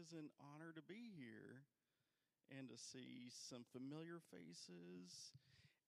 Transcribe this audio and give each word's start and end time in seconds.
is 0.00 0.12
an 0.16 0.32
honor 0.40 0.72
to 0.74 0.84
be 0.84 1.12
here 1.14 1.64
and 2.52 2.68
to 2.68 2.76
see 2.76 3.28
some 3.30 3.64
familiar 3.72 4.20
faces. 4.32 5.32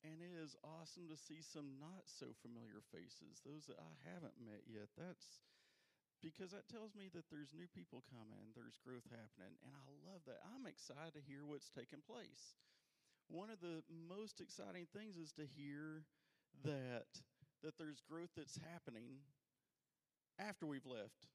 And 0.05 0.23
it 0.23 0.35
is 0.39 0.55
awesome 0.63 1.11
to 1.11 1.19
see 1.19 1.43
some 1.43 1.81
not 1.83 2.07
so 2.07 2.37
familiar 2.45 2.85
faces, 2.95 3.43
those 3.43 3.67
that 3.67 3.81
I 3.81 3.93
haven't 4.07 4.39
met 4.39 4.63
yet. 4.69 4.93
That's 4.95 5.43
because 6.23 6.53
that 6.55 6.69
tells 6.71 6.95
me 6.95 7.11
that 7.13 7.29
there's 7.29 7.53
new 7.57 7.69
people 7.75 8.07
coming, 8.09 8.55
there's 8.55 8.81
growth 8.81 9.05
happening, 9.11 9.57
and 9.67 9.73
I 9.75 9.87
love 10.09 10.25
that. 10.27 10.41
I'm 10.55 10.65
excited 10.65 11.13
to 11.17 11.27
hear 11.29 11.45
what's 11.45 11.69
taking 11.69 12.01
place. 12.05 12.57
One 13.29 13.51
of 13.51 13.61
the 13.61 13.83
most 13.91 14.41
exciting 14.41 14.87
things 14.95 15.19
is 15.19 15.33
to 15.37 15.45
hear 15.45 16.07
that 16.65 17.11
that 17.65 17.77
there's 17.79 18.01
growth 18.09 18.31
that's 18.37 18.61
happening 18.73 19.25
after 20.39 20.67
we've 20.67 20.87
left. 20.87 21.27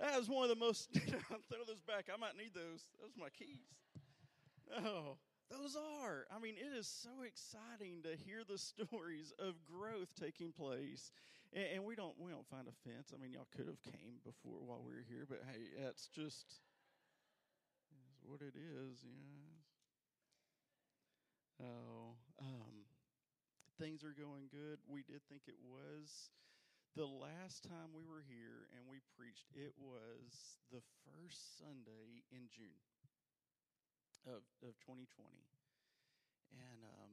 That 0.00 0.16
was 0.16 0.28
one 0.28 0.44
of 0.44 0.50
the 0.50 0.64
most. 0.64 0.90
throw 0.94 1.64
those 1.66 1.82
back. 1.82 2.06
I 2.12 2.16
might 2.16 2.36
need 2.36 2.54
those. 2.54 2.86
Those 3.02 3.16
are 3.16 3.20
my 3.20 3.30
keys. 3.30 3.66
Oh, 4.70 5.16
those 5.50 5.76
are. 5.76 6.26
I 6.34 6.38
mean, 6.38 6.54
it 6.54 6.76
is 6.76 6.86
so 6.86 7.24
exciting 7.26 8.02
to 8.02 8.14
hear 8.14 8.42
the 8.46 8.58
stories 8.70 9.32
of 9.38 9.54
growth 9.64 10.14
taking 10.14 10.52
place, 10.52 11.10
and, 11.52 11.64
and 11.74 11.84
we 11.84 11.96
don't 11.96 12.14
we 12.20 12.30
don't 12.30 12.46
find 12.46 12.68
offense. 12.68 13.12
I 13.14 13.20
mean, 13.20 13.32
y'all 13.32 13.48
could 13.56 13.66
have 13.66 13.82
came 13.82 14.22
before 14.24 14.60
while 14.64 14.82
we 14.86 14.94
were 14.94 15.06
here, 15.08 15.26
but 15.28 15.42
hey, 15.50 15.82
that's 15.82 16.06
just 16.06 16.60
what 18.22 18.40
it 18.40 18.54
is. 18.54 19.02
Yes. 19.02 19.66
Oh, 21.60 22.14
um, 22.40 22.86
things 23.80 24.04
are 24.04 24.14
going 24.14 24.46
good. 24.52 24.78
We 24.86 25.02
did 25.02 25.26
think 25.28 25.42
it 25.48 25.58
was 25.58 26.30
the 26.96 27.06
last 27.06 27.64
time 27.64 27.92
we 27.94 28.04
were 28.04 28.24
here 28.26 28.68
and 28.76 28.84
we 28.88 29.00
preached, 29.16 29.48
it 29.54 29.72
was 29.78 30.58
the 30.72 30.82
first 31.04 31.58
Sunday 31.58 32.24
in 32.32 32.48
June 32.50 32.84
of, 34.26 34.42
of 34.64 34.76
2020. 34.82 35.06
And 36.52 36.80
um, 36.84 37.12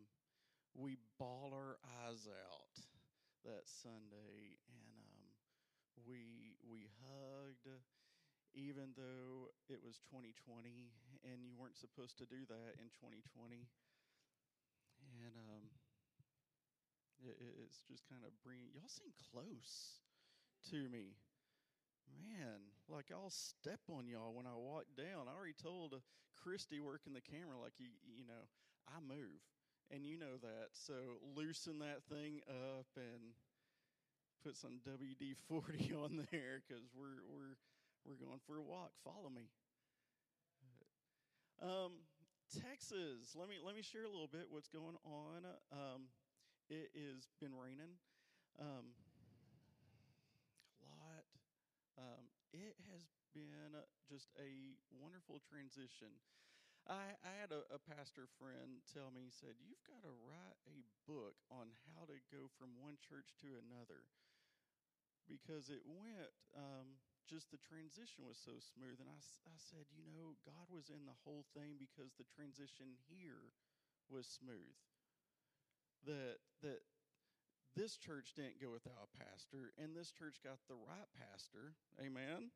we 0.76 0.98
bawled 1.20 1.54
our 1.54 1.78
eyes 2.04 2.28
out 2.28 2.76
that 3.44 3.68
Sunday, 3.68 4.58
and 4.68 4.96
um, 5.00 5.26
we 6.08 6.56
we 6.66 6.88
hugged, 7.04 7.68
even 8.56 8.96
though 8.96 9.52
it 9.70 9.84
was 9.84 10.00
2020, 10.08 10.92
and 11.24 11.44
you 11.44 11.54
weren't 11.56 11.78
supposed 11.78 12.18
to 12.20 12.26
do 12.26 12.48
that 12.48 12.80
in 12.80 12.88
2020. 12.96 13.68
And 15.22 15.36
um, 15.36 15.64
it, 17.24 17.38
it's 17.64 17.80
just 17.88 18.04
kind 18.10 18.24
of 18.26 18.32
bringing 18.44 18.72
y'all 18.74 18.92
seem 18.92 19.12
close 19.32 20.02
to 20.72 20.90
me. 20.90 21.16
Man, 22.06 22.72
like 22.88 23.12
I'll 23.12 23.34
step 23.34 23.82
on 23.90 24.08
y'all 24.08 24.34
when 24.34 24.46
I 24.46 24.56
walk 24.56 24.86
down. 24.98 25.28
I 25.28 25.36
already 25.36 25.58
told 25.58 25.94
uh, 25.94 26.04
Christy 26.38 26.80
working 26.80 27.14
the 27.14 27.22
camera, 27.24 27.58
like 27.58 27.78
you, 27.78 27.90
you 28.06 28.26
know, 28.26 28.46
I 28.88 29.02
move, 29.02 29.42
and 29.90 30.06
you 30.06 30.18
know 30.18 30.38
that. 30.42 30.74
So 30.74 31.22
loosen 31.36 31.80
that 31.80 32.06
thing 32.10 32.42
up 32.48 32.88
and 32.96 33.34
put 34.44 34.56
some 34.56 34.80
WD 34.86 35.36
forty 35.50 35.94
on 36.04 36.28
there 36.32 36.62
because 36.62 36.86
we're 36.94 37.26
we're 37.28 37.58
we're 38.06 38.22
going 38.22 38.40
for 38.46 38.58
a 38.58 38.64
walk. 38.64 38.92
Follow 39.04 39.30
me. 39.34 39.50
Um, 41.62 42.06
Texas. 42.54 43.34
Let 43.36 43.50
me 43.50 43.56
let 43.66 43.76
me 43.76 43.82
share 43.82 44.04
a 44.06 44.12
little 44.12 44.30
bit 44.30 44.46
what's 44.50 44.70
going 44.70 44.96
on. 45.04 45.46
Um, 45.72 46.08
it 46.70 46.90
has 46.98 47.30
been 47.38 47.54
raining 47.54 47.94
um, 48.58 48.90
a 50.82 50.90
lot. 50.98 51.26
Um, 52.00 52.24
it 52.52 52.76
has 52.92 53.06
been 53.36 53.78
just 54.08 54.32
a 54.40 54.74
wonderful 54.96 55.44
transition. 55.46 56.10
I, 56.86 57.18
I 57.26 57.34
had 57.42 57.50
a, 57.50 57.66
a, 57.74 57.82
pastor 57.82 58.30
friend 58.38 58.78
tell 58.86 59.10
me, 59.10 59.26
he 59.26 59.34
said, 59.34 59.58
You've 59.58 59.82
got 59.90 60.06
to 60.06 60.14
write 60.22 60.58
a 60.70 60.78
book 61.10 61.34
on 61.50 61.74
how 61.90 62.06
to 62.06 62.18
go 62.30 62.46
from 62.62 62.78
one 62.78 63.02
church 63.02 63.34
to 63.42 63.58
another 63.58 64.06
because 65.26 65.74
it 65.74 65.82
went, 65.82 66.30
um, 66.54 67.02
just 67.26 67.50
the 67.50 67.58
transition 67.66 68.22
was 68.22 68.38
so 68.38 68.62
smooth. 68.62 69.02
And 69.02 69.10
I, 69.10 69.18
I 69.50 69.58
said, 69.58 69.90
You 69.98 70.06
know, 70.14 70.38
God 70.46 70.70
was 70.70 70.94
in 70.94 71.10
the 71.10 71.18
whole 71.26 71.50
thing 71.58 71.82
because 71.82 72.14
the 72.22 72.30
transition 72.30 72.94
here 73.10 73.50
was 74.06 74.30
smooth 74.30 74.78
that 76.06 76.38
that 76.62 76.82
this 77.76 77.98
church 77.98 78.34
didn't 78.36 78.62
go 78.62 78.72
without 78.72 79.04
a 79.04 79.12
pastor, 79.20 79.74
and 79.78 79.96
this 79.96 80.12
church 80.12 80.38
got 80.44 80.58
the 80.70 80.76
right 80.76 81.10
pastor. 81.20 81.76
Amen. 82.00 82.52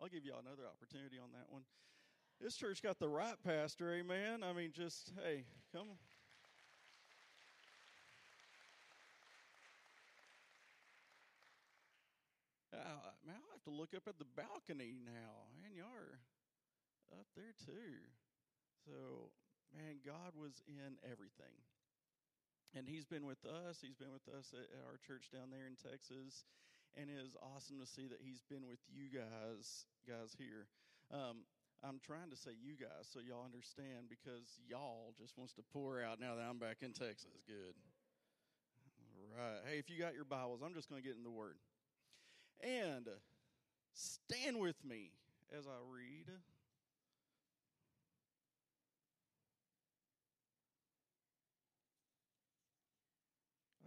I'll 0.00 0.08
give 0.08 0.24
y'all 0.24 0.42
another 0.44 0.68
opportunity 0.68 1.16
on 1.16 1.32
that 1.32 1.46
one. 1.48 1.62
This 2.40 2.56
church 2.56 2.82
got 2.82 2.98
the 2.98 3.08
right 3.08 3.36
pastor. 3.46 3.94
Amen. 3.94 4.42
I 4.42 4.52
mean, 4.52 4.72
just 4.74 5.12
hey, 5.24 5.44
come 5.72 5.88
on. 5.88 5.98
Uh, 12.74 13.14
man, 13.24 13.38
I'll 13.38 13.54
have 13.54 13.64
to 13.64 13.70
look 13.70 13.94
up 13.94 14.02
at 14.08 14.18
the 14.18 14.26
balcony 14.36 14.98
now. 15.06 15.46
Man, 15.56 15.72
y'all 15.78 15.94
are 15.94 16.18
up 17.16 17.26
there 17.36 17.54
too. 17.64 18.02
So 18.84 19.30
man, 19.74 19.98
God 20.06 20.38
was 20.38 20.62
in 20.70 20.94
everything. 21.02 21.58
And 22.74 22.86
He's 22.86 23.04
been 23.04 23.26
with 23.26 23.42
us. 23.44 23.82
He's 23.82 23.98
been 23.98 24.14
with 24.14 24.26
us 24.30 24.54
at 24.54 24.70
our 24.86 24.98
church 25.02 25.30
down 25.34 25.50
there 25.50 25.66
in 25.66 25.74
Texas. 25.74 26.46
And 26.94 27.10
it 27.10 27.18
is 27.18 27.34
awesome 27.42 27.82
to 27.82 27.86
see 27.86 28.06
that 28.06 28.22
He's 28.22 28.42
been 28.46 28.66
with 28.66 28.82
you 28.86 29.10
guys, 29.10 29.86
guys 30.06 30.34
here. 30.38 30.70
Um, 31.10 31.42
I'm 31.82 31.98
trying 31.98 32.30
to 32.30 32.38
say 32.38 32.54
you 32.54 32.78
guys 32.78 33.10
so 33.10 33.18
y'all 33.20 33.44
understand 33.44 34.08
because 34.08 34.62
y'all 34.66 35.12
just 35.18 35.36
wants 35.36 35.52
to 35.58 35.62
pour 35.74 36.00
out 36.00 36.18
now 36.18 36.34
that 36.34 36.46
I'm 36.46 36.58
back 36.58 36.82
in 36.82 36.94
Texas. 36.94 37.42
Good. 37.46 37.74
All 39.34 39.42
right. 39.42 39.62
Hey, 39.66 39.78
if 39.78 39.90
you 39.90 39.98
got 39.98 40.14
your 40.14 40.24
Bibles, 40.24 40.62
I'm 40.64 40.74
just 40.74 40.88
going 40.88 41.02
to 41.02 41.06
get 41.06 41.18
in 41.18 41.22
the 41.26 41.34
Word. 41.34 41.58
And 42.62 43.06
stand 43.92 44.58
with 44.58 44.78
me 44.86 45.10
as 45.52 45.66
I 45.66 45.78
read 45.90 46.30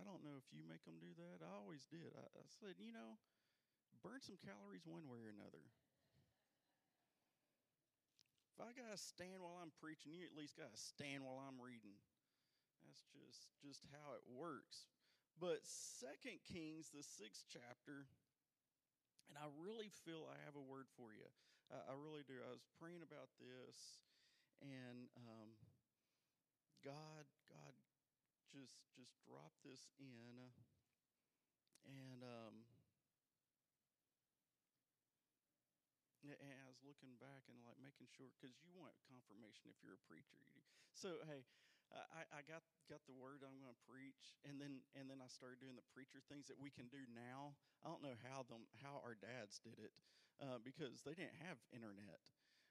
don't 0.07 0.23
know 0.23 0.36
if 0.47 0.55
you 0.55 0.63
make 0.63 0.87
them 0.87 0.95
do 1.03 1.11
that. 1.19 1.43
I 1.43 1.51
always 1.51 1.83
did. 1.91 2.15
I, 2.15 2.23
I 2.23 2.47
said, 2.63 2.79
you 2.79 2.95
know, 2.95 3.19
burn 3.99 4.23
some 4.23 4.39
calories 4.39 4.87
one 4.87 5.03
way 5.11 5.19
or 5.19 5.35
another. 5.35 5.67
If 8.55 8.63
I 8.63 8.73
gotta 8.73 8.97
stand 8.97 9.43
while 9.43 9.59
I'm 9.61 9.75
preaching, 9.77 10.15
you 10.15 10.25
at 10.25 10.33
least 10.33 10.57
gotta 10.57 10.79
stand 10.79 11.21
while 11.21 11.37
I'm 11.37 11.61
reading. 11.61 11.99
That's 12.81 13.03
just 13.13 13.53
just 13.61 13.83
how 13.93 14.17
it 14.17 14.25
works. 14.25 14.89
But 15.37 15.61
Second 15.67 16.41
Kings, 16.49 16.89
the 16.89 17.05
sixth 17.05 17.45
chapter, 17.51 18.09
and 19.29 19.37
I 19.37 19.45
really 19.61 19.93
feel 20.07 20.25
I 20.25 20.41
have 20.47 20.57
a 20.57 20.63
word 20.63 20.89
for 20.97 21.13
you. 21.13 21.29
I, 21.69 21.93
really 21.99 22.23
do. 22.23 22.39
I 22.41 22.49
was 22.49 22.63
praying 22.79 23.03
about 23.03 23.27
this, 23.37 23.99
and 24.63 25.11
um, 25.19 25.51
God 26.81 27.27
just 28.51 28.79
just 28.95 29.13
drop 29.23 29.53
this 29.63 29.91
in 29.99 30.51
and 31.87 32.21
um 32.23 32.67
and 36.27 36.51
I 36.59 36.67
was 36.67 36.83
looking 36.83 37.15
back 37.23 37.47
and 37.47 37.55
like 37.63 37.79
making 37.79 38.11
sure 38.11 38.27
because 38.35 38.59
you 38.59 38.75
want 38.75 38.91
confirmation 39.07 39.71
if 39.71 39.79
you're 39.79 39.95
a 39.95 40.07
preacher. 40.11 40.43
So 40.91 41.23
hey, 41.23 41.47
I, 41.93 42.27
I 42.35 42.41
got 42.43 42.65
got 42.91 42.99
the 43.07 43.15
word 43.15 43.47
I'm 43.47 43.55
going 43.63 43.71
to 43.71 43.85
preach, 43.87 44.35
and 44.43 44.59
then 44.59 44.83
and 44.97 45.07
then 45.07 45.23
I 45.23 45.29
started 45.31 45.63
doing 45.63 45.79
the 45.79 45.87
preacher 45.95 46.19
things 46.27 46.51
that 46.51 46.59
we 46.59 46.67
can 46.67 46.91
do 46.91 47.07
now. 47.15 47.55
I 47.85 47.87
don't 47.87 48.03
know 48.03 48.17
how 48.27 48.43
them 48.51 48.67
how 48.83 48.99
our 48.99 49.15
dads 49.15 49.63
did 49.63 49.79
it 49.79 49.93
uh, 50.43 50.59
because 50.59 51.05
they 51.07 51.15
didn't 51.15 51.39
have 51.47 51.61
internet 51.71 52.19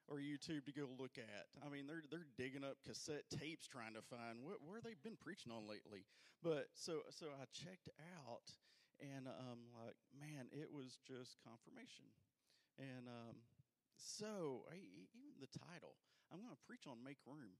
or 0.08 0.22
YouTube 0.22 0.64
to 0.66 0.72
go 0.72 0.86
look 0.98 1.18
at. 1.18 1.46
I 1.64 1.68
mean, 1.68 1.86
they're 1.86 2.06
they're 2.10 2.30
digging 2.38 2.64
up 2.64 2.78
cassette 2.86 3.26
tapes 3.30 3.66
trying 3.66 3.94
to 3.94 4.04
find 4.06 4.42
what 4.42 4.62
where 4.62 4.80
they've 4.80 5.02
been 5.02 5.18
preaching 5.18 5.50
on 5.50 5.66
lately. 5.66 6.06
But 6.42 6.70
so 6.74 7.02
so 7.10 7.32
I 7.34 7.46
checked 7.50 7.90
out, 8.18 8.46
and 9.02 9.26
um, 9.26 9.70
like 9.74 9.98
man, 10.14 10.46
it 10.54 10.70
was 10.70 10.98
just 11.02 11.38
confirmation. 11.42 12.06
And 12.78 13.08
um, 13.08 13.40
so 13.96 14.68
I, 14.68 14.76
even 15.16 15.40
the 15.40 15.50
title, 15.56 15.96
I'm 16.28 16.44
going 16.44 16.52
to 16.52 16.66
preach 16.68 16.84
on 16.84 17.00
make 17.00 17.20
room. 17.24 17.56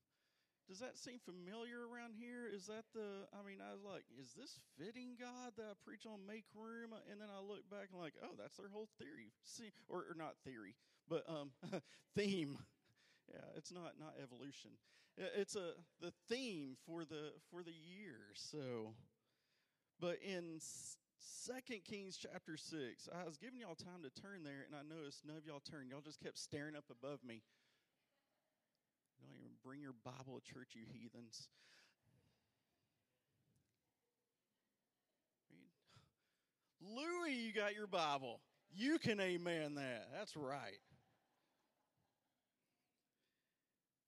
Does 0.66 0.82
that 0.82 0.98
seem 0.98 1.22
familiar 1.22 1.86
around 1.86 2.18
here? 2.18 2.50
Is 2.50 2.66
that 2.66 2.90
the, 2.90 3.30
I 3.30 3.46
mean, 3.46 3.62
I 3.62 3.70
was 3.70 3.86
like, 3.86 4.02
is 4.18 4.34
this 4.34 4.58
fitting, 4.74 5.14
God, 5.14 5.54
that 5.54 5.70
I 5.70 5.74
preach 5.86 6.10
on 6.10 6.26
make 6.26 6.42
room? 6.58 6.90
And 7.06 7.22
then 7.22 7.30
I 7.30 7.38
look 7.38 7.62
back 7.70 7.94
and 7.94 8.02
like, 8.02 8.18
oh, 8.18 8.34
that's 8.34 8.58
their 8.58 8.74
whole 8.74 8.90
theory. 8.98 9.30
See, 9.46 9.70
or, 9.86 10.10
or 10.10 10.18
not 10.18 10.42
theory, 10.42 10.74
but 11.08 11.24
um, 11.28 11.50
theme. 12.16 12.58
Yeah, 13.32 13.40
it's 13.56 13.72
not 13.72 13.94
not 13.98 14.14
evolution. 14.22 14.70
It's 15.36 15.56
a 15.56 15.72
the 16.00 16.12
theme 16.28 16.76
for 16.86 17.04
the 17.04 17.32
for 17.50 17.62
the 17.62 17.72
year. 17.72 18.16
So, 18.34 18.94
But 20.00 20.18
in 20.22 20.60
Second 21.18 21.84
Kings 21.84 22.16
chapter 22.16 22.56
6, 22.56 23.08
I 23.14 23.24
was 23.26 23.36
giving 23.36 23.60
y'all 23.60 23.74
time 23.74 24.02
to 24.02 24.10
turn 24.20 24.42
there, 24.44 24.64
and 24.66 24.74
I 24.76 24.82
noticed 24.82 25.24
none 25.26 25.36
of 25.36 25.46
y'all 25.46 25.60
turned. 25.60 25.90
Y'all 25.90 26.00
just 26.00 26.20
kept 26.20 26.38
staring 26.38 26.76
up 26.76 26.84
above 26.90 27.24
me. 27.24 27.42
Don't 29.20 29.34
even 29.36 29.52
bring 29.64 29.80
your 29.82 29.94
Bible 30.04 30.40
to 30.40 30.52
church, 30.54 30.70
you 30.74 30.84
heathens. 30.92 31.48
Louis, 36.80 37.34
you 37.34 37.52
got 37.52 37.74
your 37.74 37.86
Bible. 37.86 38.40
You 38.74 38.98
can 38.98 39.20
amen 39.20 39.74
that. 39.76 40.08
That's 40.12 40.36
right. 40.36 40.78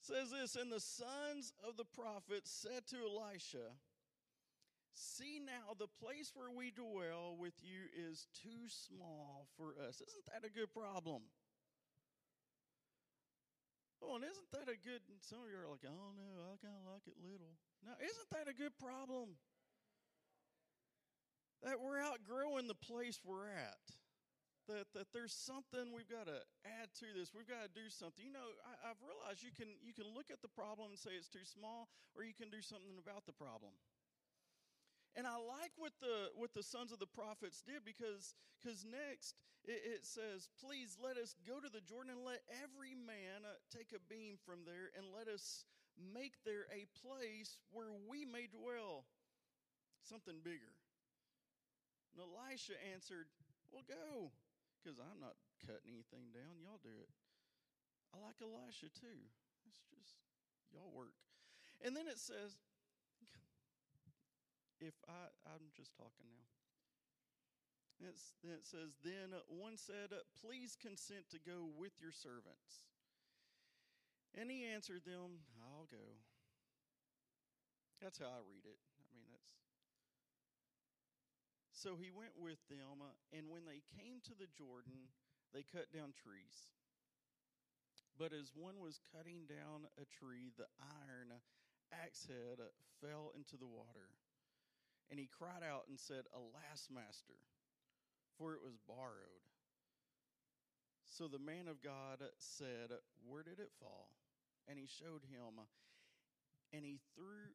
Says 0.08 0.32
this 0.32 0.56
and 0.56 0.72
the 0.72 0.80
sons 0.80 1.52
of 1.60 1.76
the 1.76 1.84
prophets 1.84 2.48
said 2.48 2.86
to 2.88 2.96
elisha 2.96 3.76
see 4.96 5.38
now 5.38 5.76
the 5.78 5.90
place 6.00 6.32
where 6.34 6.50
we 6.50 6.72
dwell 6.72 7.36
with 7.38 7.54
you 7.60 7.92
is 7.92 8.26
too 8.32 8.66
small 8.66 9.46
for 9.56 9.76
us 9.86 10.00
isn't 10.00 10.26
that 10.32 10.48
a 10.48 10.50
good 10.50 10.72
problem? 10.72 11.22
Oh 14.02 14.14
and 14.14 14.24
isn't 14.24 14.50
that 14.52 14.70
a 14.70 14.78
good 14.78 15.02
some 15.20 15.44
of 15.44 15.50
you 15.50 15.58
are 15.58 15.70
like 15.70 15.84
oh 15.86 16.10
no 16.16 16.28
i 16.40 16.56
kind 16.58 16.74
of 16.74 16.86
like 16.88 17.06
it 17.06 17.14
little. 17.20 17.54
Now 17.84 17.94
isn't 18.00 18.30
that 18.32 18.48
a 18.48 18.54
good 18.54 18.74
problem? 18.78 19.36
That 21.62 21.82
we're 21.82 21.98
outgrowing 21.98 22.66
the 22.66 22.78
place 22.78 23.20
we're 23.24 23.50
at 23.50 23.82
that, 24.68 24.86
that 24.92 25.08
there's 25.16 25.32
something 25.32 25.90
we've 25.90 26.08
got 26.08 26.28
to 26.28 26.38
add 26.78 26.92
to 27.00 27.08
this. 27.16 27.32
We've 27.32 27.48
got 27.48 27.64
to 27.64 27.72
do 27.72 27.88
something. 27.88 28.20
You 28.20 28.32
know, 28.32 28.52
I, 28.62 28.92
I've 28.92 29.00
realized 29.00 29.40
you 29.40 29.52
can 29.56 29.72
you 29.80 29.96
can 29.96 30.06
look 30.12 30.28
at 30.28 30.44
the 30.44 30.52
problem 30.52 30.92
and 30.92 31.00
say 31.00 31.16
it's 31.16 31.32
too 31.32 31.44
small, 31.48 31.88
or 32.12 32.22
you 32.22 32.36
can 32.36 32.52
do 32.52 32.60
something 32.60 33.00
about 33.00 33.24
the 33.24 33.34
problem. 33.34 33.72
And 35.16 35.26
I 35.26 35.40
like 35.40 35.72
what 35.80 35.96
the 35.98 36.30
what 36.36 36.52
the 36.52 36.62
sons 36.62 36.92
of 36.92 37.00
the 37.00 37.10
prophets 37.10 37.64
did 37.64 37.82
because 37.82 38.36
because 38.60 38.84
next 38.84 39.40
it, 39.66 39.82
it, 39.82 40.02
says, 40.04 40.52
"Please 40.60 40.94
let 41.00 41.16
us 41.16 41.34
go 41.42 41.58
to 41.58 41.66
the 41.66 41.82
Jordan 41.82 42.14
and 42.14 42.22
let 42.22 42.44
every 42.62 42.94
man 42.94 43.42
uh, 43.42 43.58
take 43.72 43.90
a 43.90 44.02
beam 44.06 44.38
from 44.46 44.62
there 44.62 44.94
and 44.94 45.10
let 45.10 45.26
us 45.26 45.64
make 45.98 46.38
there 46.44 46.70
a 46.70 46.86
place 47.02 47.58
where 47.72 47.90
we 48.06 48.28
may 48.28 48.46
dwell." 48.46 49.08
Something 50.06 50.40
bigger. 50.44 50.72
And 52.14 52.22
Elisha 52.22 52.78
answered, 52.94 53.26
"Well, 53.72 53.84
go." 53.88 54.30
Because 54.88 55.04
I'm 55.04 55.20
not 55.20 55.36
cutting 55.60 55.92
anything 55.92 56.32
down. 56.32 56.64
Y'all 56.64 56.80
do 56.80 56.96
it. 57.04 57.12
I 58.08 58.24
like 58.24 58.40
Elisha 58.40 58.88
too. 58.88 59.20
It's 59.68 59.84
just, 59.92 60.16
y'all 60.72 60.88
work. 60.96 61.12
And 61.84 61.92
then 61.92 62.08
it 62.08 62.16
says, 62.16 62.56
if 64.80 64.96
I, 65.04 65.28
I'm 65.44 65.68
just 65.76 65.92
talking 65.92 66.24
now. 66.24 66.48
It's, 68.00 68.32
then 68.40 68.56
it 68.56 68.64
says, 68.64 68.96
then 69.04 69.36
one 69.52 69.76
said, 69.76 70.16
Please 70.40 70.72
consent 70.72 71.28
to 71.36 71.38
go 71.44 71.68
with 71.76 71.92
your 72.00 72.14
servants. 72.14 72.88
And 74.32 74.48
he 74.48 74.64
answered 74.64 75.04
them, 75.04 75.44
I'll 75.60 75.90
go. 75.92 76.16
That's 78.00 78.16
how 78.16 78.32
I 78.32 78.40
read 78.48 78.64
it. 78.64 78.87
So 81.78 81.94
he 81.94 82.10
went 82.10 82.34
with 82.34 82.58
them, 82.66 82.98
uh, 82.98 83.14
and 83.30 83.46
when 83.46 83.62
they 83.62 83.86
came 83.94 84.18
to 84.26 84.34
the 84.34 84.50
Jordan, 84.50 85.06
they 85.54 85.62
cut 85.62 85.94
down 85.94 86.10
trees. 86.10 86.74
But 88.18 88.34
as 88.34 88.50
one 88.50 88.82
was 88.82 88.98
cutting 89.14 89.46
down 89.46 89.86
a 89.94 90.02
tree, 90.10 90.50
the 90.58 90.66
iron 90.82 91.30
axe 91.94 92.26
head 92.26 92.58
fell 92.98 93.30
into 93.38 93.54
the 93.54 93.70
water. 93.70 94.10
And 95.06 95.22
he 95.22 95.30
cried 95.30 95.62
out 95.62 95.86
and 95.86 95.94
said, 95.94 96.26
Alas, 96.34 96.90
master, 96.90 97.38
for 98.34 98.58
it 98.58 98.62
was 98.66 98.74
borrowed. 98.90 99.46
So 101.06 101.30
the 101.30 101.38
man 101.38 101.70
of 101.70 101.78
God 101.78 102.26
said, 102.42 102.90
Where 103.22 103.46
did 103.46 103.62
it 103.62 103.70
fall? 103.78 104.10
And 104.66 104.82
he 104.82 104.90
showed 104.90 105.22
him, 105.30 105.62
and 106.74 106.84
he 106.84 106.98
threw 107.14 107.54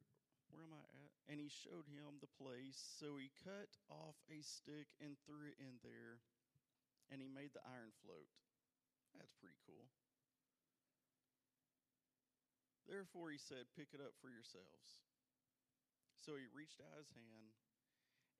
where 0.54 0.62
am 0.62 0.78
I 0.78 0.86
at? 1.02 1.10
And 1.26 1.42
he 1.42 1.50
showed 1.50 1.90
him 1.90 2.22
the 2.22 2.30
place. 2.38 2.78
So 3.02 3.18
he 3.18 3.34
cut 3.42 3.74
off 3.90 4.14
a 4.30 4.38
stick 4.46 4.86
and 5.02 5.18
threw 5.26 5.50
it 5.50 5.58
in 5.58 5.82
there, 5.82 6.22
and 7.10 7.18
he 7.18 7.26
made 7.26 7.50
the 7.50 7.66
iron 7.66 7.90
float. 8.06 8.30
That's 9.18 9.34
pretty 9.42 9.58
cool. 9.66 9.90
Therefore, 12.86 13.34
he 13.34 13.40
said, 13.42 13.66
Pick 13.74 13.90
it 13.90 14.02
up 14.02 14.14
for 14.22 14.30
yourselves. 14.30 15.02
So 16.22 16.38
he 16.38 16.46
reached 16.54 16.78
out 16.78 17.02
his 17.02 17.10
hand 17.18 17.50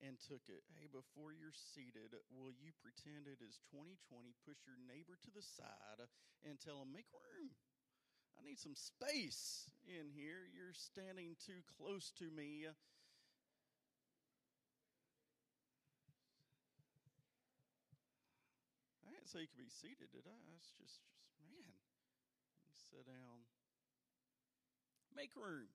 and 0.00 0.20
took 0.20 0.46
it. 0.46 0.64
Hey, 0.78 0.88
before 0.88 1.34
you're 1.34 1.54
seated, 1.54 2.16
will 2.32 2.52
you 2.54 2.72
pretend 2.80 3.26
it 3.26 3.42
is 3.42 3.60
2020? 3.72 4.32
Push 4.44 4.60
your 4.68 4.80
neighbor 4.86 5.16
to 5.18 5.30
the 5.32 5.44
side 5.44 6.06
and 6.46 6.60
tell 6.60 6.80
him, 6.80 6.92
Make 6.92 7.08
room. 7.10 7.52
I 8.38 8.42
need 8.42 8.58
some 8.58 8.74
space 8.74 9.70
in 9.86 10.10
here. 10.10 10.50
You're 10.50 10.74
standing 10.74 11.36
too 11.44 11.62
close 11.78 12.10
to 12.18 12.30
me. 12.30 12.66
I 19.06 19.10
didn't 19.12 19.28
say 19.28 19.40
you 19.40 19.50
could 19.50 19.62
be 19.62 19.70
seated, 19.70 20.10
did 20.12 20.26
I? 20.26 20.38
It's 20.58 20.74
just, 20.74 21.00
just 21.30 21.46
man. 21.50 21.74
You 22.66 22.74
sit 22.90 23.06
down. 23.06 23.46
Make 25.14 25.36
room. 25.38 25.70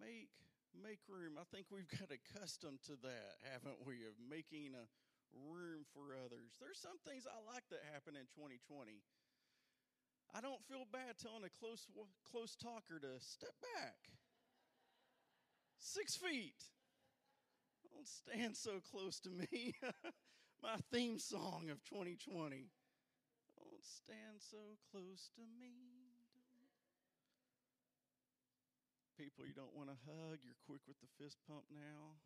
Make 0.00 0.34
make 0.74 1.04
room. 1.06 1.36
I 1.38 1.44
think 1.52 1.68
we've 1.70 1.88
got 2.00 2.08
accustomed 2.10 2.82
to 2.88 2.96
that, 3.04 3.38
haven't 3.52 3.84
we? 3.84 4.02
Of 4.08 4.16
making 4.18 4.74
a 4.74 4.86
room 5.32 5.84
for 5.92 6.16
others. 6.16 6.56
There's 6.60 6.80
some 6.80 6.98
things 7.04 7.24
I 7.28 7.38
like 7.44 7.64
that 7.70 7.84
happen 7.92 8.16
in 8.16 8.28
2020. 8.34 9.04
I 10.34 10.40
don't 10.40 10.64
feel 10.64 10.86
bad 10.90 11.20
telling 11.20 11.44
a 11.44 11.52
close, 11.60 11.86
close 12.24 12.56
talker 12.56 12.98
to 13.00 13.20
step 13.20 13.52
back. 13.76 14.08
Six 15.78 16.16
feet. 16.16 16.64
Don't 17.84 18.08
stand 18.08 18.56
so 18.56 18.80
close 18.90 19.20
to 19.20 19.30
me. 19.30 19.74
My 20.62 20.76
theme 20.90 21.18
song 21.18 21.68
of 21.68 21.84
2020. 21.84 22.70
Don't 23.58 23.84
stand 23.84 24.40
so 24.40 24.78
close 24.90 25.28
to 25.36 25.42
me. 25.60 25.76
People 29.18 29.44
you 29.44 29.52
don't 29.52 29.76
want 29.76 29.90
to 29.90 29.98
hug, 30.08 30.38
you're 30.40 30.58
quick 30.64 30.80
with 30.88 30.96
the 31.02 31.10
fist 31.20 31.36
pump 31.46 31.68
now. 31.68 32.16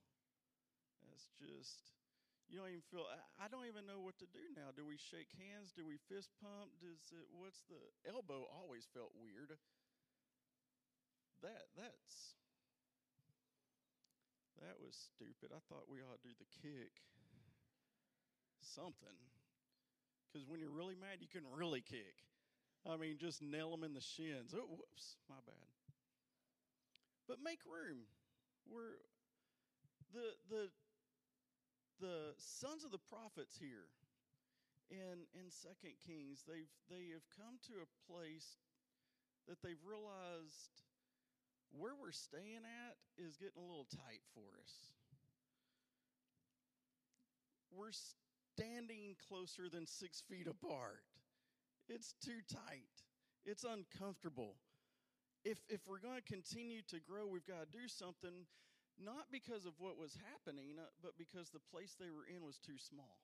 That's 1.03 1.27
just 1.37 1.91
you 2.47 2.63
don't 2.63 2.71
even 2.71 2.87
feel 2.91 3.07
I 3.39 3.51
don't 3.51 3.67
even 3.67 3.87
know 3.87 3.99
what 3.99 4.19
to 4.23 4.29
do 4.31 4.43
now. 4.55 4.71
Do 4.71 4.87
we 4.87 4.97
shake 4.99 5.35
hands? 5.35 5.75
Do 5.75 5.83
we 5.83 5.99
fist 6.07 6.31
pump? 6.39 6.71
Does 6.79 7.11
it 7.11 7.27
what's 7.35 7.67
the 7.67 7.81
elbow 8.07 8.47
always 8.47 8.87
felt 8.95 9.11
weird. 9.19 9.59
That 11.43 11.67
that's 11.75 12.39
that 14.63 14.79
was 14.81 14.97
stupid. 14.97 15.53
I 15.53 15.61
thought 15.69 15.91
we 15.91 16.01
ought 16.01 16.23
to 16.23 16.29
do 16.29 16.35
the 16.39 16.49
kick. 16.63 17.03
Something. 18.63 19.21
Because 20.27 20.49
when 20.49 20.61
you're 20.61 20.75
really 20.75 20.97
mad, 20.97 21.21
you 21.21 21.29
can 21.29 21.45
really 21.49 21.81
kick. 21.81 22.25
I 22.87 22.97
mean, 22.97 23.19
just 23.19 23.43
nail 23.43 23.71
them 23.71 23.83
in 23.83 23.95
the 23.95 24.05
shins. 24.05 24.55
Oh, 24.55 24.69
whoops, 24.71 25.19
my 25.29 25.43
bad. 25.45 25.67
But 27.27 27.43
make 27.43 27.59
room. 27.67 28.07
We're 28.71 29.03
the 30.15 30.39
the 30.49 30.71
the 32.01 32.35
sons 32.37 32.85
of 32.85 32.91
the 32.91 33.03
prophets 33.09 33.57
here 33.59 33.89
in 34.91 35.27
in 35.35 35.51
second 35.51 35.99
kings 36.07 36.45
they've 36.47 36.71
they 36.87 37.11
have 37.11 37.27
come 37.35 37.59
to 37.67 37.83
a 37.83 37.89
place 38.07 38.63
that 39.49 39.63
they've 39.63 39.83
realized 39.87 40.83
where 41.79 41.93
we're 41.95 42.13
staying 42.13 42.63
at 42.65 42.95
is 43.19 43.37
getting 43.37 43.59
a 43.59 43.67
little 43.67 43.87
tight 43.91 44.23
for 44.35 44.47
us. 44.63 44.73
We're 47.71 47.95
standing 48.57 49.17
closer 49.29 49.69
than 49.69 49.87
six 49.87 50.23
feet 50.29 50.47
apart. 50.47 51.05
It's 51.89 52.15
too 52.25 52.41
tight. 52.49 52.95
It's 53.45 53.65
uncomfortable. 53.65 54.55
If 55.45 55.59
if 55.69 55.87
we're 55.89 56.01
going 56.01 56.17
to 56.17 56.33
continue 56.33 56.83
to 56.89 56.99
grow 57.01 57.27
we've 57.27 57.47
got 57.47 57.71
to 57.71 57.79
do 57.79 57.87
something 57.87 58.47
not 58.97 59.29
because 59.31 59.67
of 59.67 59.77
what 59.79 60.01
was 60.01 60.17
happening, 60.33 60.81
uh, 60.81 60.89
but 61.03 61.17
because 61.19 61.51
the 61.51 61.63
place 61.73 61.97
they 61.99 62.11
were 62.11 62.25
in 62.25 62.45
was 62.45 62.59
too 62.59 62.79
small. 62.81 63.21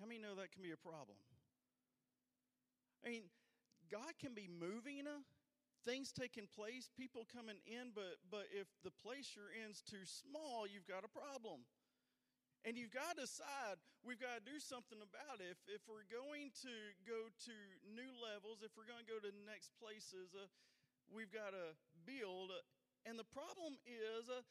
How 0.00 0.08
many 0.08 0.18
know 0.18 0.34
that 0.36 0.52
can 0.52 0.64
be 0.64 0.72
a 0.72 0.80
problem? 0.80 1.20
I 3.04 3.12
mean, 3.12 3.28
God 3.92 4.16
can 4.16 4.32
be 4.32 4.48
moving, 4.48 5.04
things 5.84 6.12
taking 6.12 6.48
place, 6.48 6.88
people 6.96 7.28
coming 7.28 7.60
in, 7.68 7.92
but 7.92 8.20
but 8.32 8.48
if 8.48 8.68
the 8.80 8.92
place 8.92 9.36
you're 9.36 9.52
in 9.52 9.72
is 9.72 9.84
too 9.84 10.04
small, 10.04 10.64
you've 10.64 10.88
got 10.88 11.04
a 11.04 11.12
problem. 11.12 11.68
And 12.60 12.76
you've 12.76 12.92
got 12.92 13.16
to 13.16 13.24
decide, 13.24 13.80
we've 14.04 14.20
got 14.20 14.36
to 14.36 14.44
do 14.44 14.60
something 14.60 15.00
about 15.00 15.40
it. 15.40 15.48
If, 15.48 15.80
if 15.80 15.82
we're 15.88 16.04
going 16.12 16.52
to 16.60 16.74
go 17.08 17.32
to 17.32 17.56
new 17.88 18.12
levels, 18.20 18.60
if 18.60 18.76
we're 18.76 18.84
going 18.84 19.00
to 19.00 19.08
go 19.08 19.16
to 19.16 19.32
next 19.48 19.72
places, 19.80 20.36
uh, 20.36 20.44
we've 21.08 21.32
got 21.32 21.56
to 21.56 21.72
build 22.04 22.52
And 23.06 23.18
the 23.18 23.28
problem 23.28 23.80
is, 23.86 24.28
uh, 24.28 24.44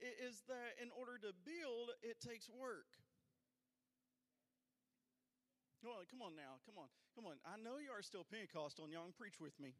is 0.00 0.42
that 0.46 0.78
in 0.82 0.90
order 0.94 1.18
to 1.18 1.32
build, 1.44 1.90
it 2.02 2.20
takes 2.20 2.48
work. 2.48 2.86
Come 5.82 5.90
on, 5.90 6.04
come 6.10 6.22
on 6.22 6.34
now, 6.34 6.58
come 6.66 6.78
on, 6.78 6.88
come 7.14 7.26
on. 7.26 7.36
I 7.46 7.60
know 7.62 7.78
you 7.78 7.94
are 7.94 8.02
still 8.02 8.24
Pentecostal 8.24 8.84
and 8.84 8.92
y'all 8.92 9.04
can 9.04 9.14
preach 9.14 9.38
with 9.40 9.54
me. 9.60 9.74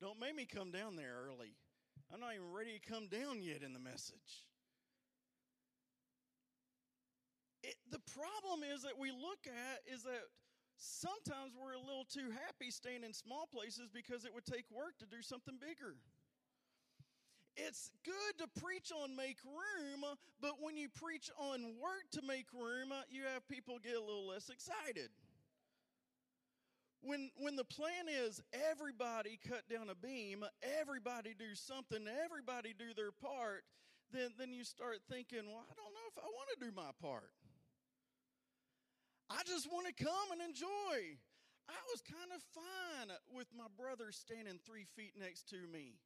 Don't 0.00 0.18
make 0.18 0.34
me 0.34 0.46
come 0.46 0.70
down 0.70 0.96
there 0.96 1.12
early. 1.26 1.52
I'm 2.12 2.20
not 2.20 2.34
even 2.34 2.52
ready 2.52 2.78
to 2.78 2.82
come 2.82 3.08
down 3.08 3.42
yet 3.42 3.62
in 3.62 3.72
the 3.72 3.82
message. 3.82 4.48
It, 7.62 7.76
the 7.90 8.00
problem 8.16 8.64
is 8.64 8.82
that 8.82 8.96
we 8.98 9.10
look 9.10 9.44
at 9.44 9.84
is 9.92 10.02
that 10.04 10.24
sometimes 10.80 11.52
we're 11.54 11.74
a 11.74 11.80
little 11.80 12.08
too 12.08 12.32
happy 12.46 12.70
staying 12.70 13.04
in 13.04 13.12
small 13.12 13.46
places 13.52 13.88
because 13.92 14.24
it 14.24 14.34
would 14.34 14.46
take 14.46 14.64
work 14.72 14.98
to 14.98 15.06
do 15.06 15.22
something 15.22 15.54
bigger. 15.60 15.94
It's 17.56 17.90
good 18.04 18.38
to 18.38 18.60
preach 18.60 18.90
on 18.90 19.14
make 19.14 19.36
room, 19.44 20.04
but 20.40 20.52
when 20.60 20.76
you 20.76 20.88
preach 20.88 21.30
on 21.36 21.76
work 21.76 22.08
to 22.12 22.22
make 22.22 22.46
room, 22.54 22.92
you 23.10 23.22
have 23.32 23.46
people 23.48 23.78
get 23.82 23.96
a 23.96 24.00
little 24.00 24.28
less 24.28 24.48
excited. 24.48 25.10
When, 27.02 27.30
when 27.36 27.56
the 27.56 27.64
plan 27.64 28.08
is 28.08 28.40
everybody 28.52 29.38
cut 29.46 29.68
down 29.68 29.88
a 29.90 29.94
beam, 29.94 30.44
everybody 30.80 31.34
do 31.38 31.54
something, 31.54 32.06
everybody 32.24 32.74
do 32.76 32.92
their 32.94 33.12
part, 33.12 33.64
then, 34.12 34.32
then 34.38 34.52
you 34.52 34.64
start 34.64 34.98
thinking, 35.10 35.44
well, 35.48 35.64
I 35.64 35.74
don't 35.74 35.92
know 35.92 36.06
if 36.08 36.18
I 36.18 36.28
want 36.28 36.48
to 36.58 36.64
do 36.64 36.72
my 36.74 36.90
part. 37.00 37.30
I 39.30 39.46
just 39.46 39.70
want 39.70 39.86
to 39.86 39.94
come 39.94 40.34
and 40.34 40.42
enjoy. 40.42 41.14
I 41.70 41.80
was 41.94 42.02
kind 42.02 42.34
of 42.34 42.42
fine 42.50 43.14
with 43.30 43.46
my 43.54 43.70
brother 43.78 44.10
standing 44.10 44.58
three 44.66 44.90
feet 44.98 45.14
next 45.14 45.46
to 45.54 45.60
me. 45.70 46.02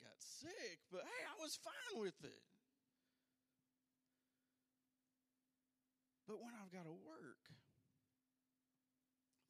Got 0.00 0.16
sick, 0.16 0.80
but 0.88 1.04
hey, 1.04 1.22
I 1.28 1.36
was 1.36 1.60
fine 1.60 2.00
with 2.00 2.16
it. 2.24 2.40
But 6.24 6.40
when 6.40 6.56
I've 6.56 6.72
got 6.72 6.88
to 6.88 6.96
work, 7.04 7.44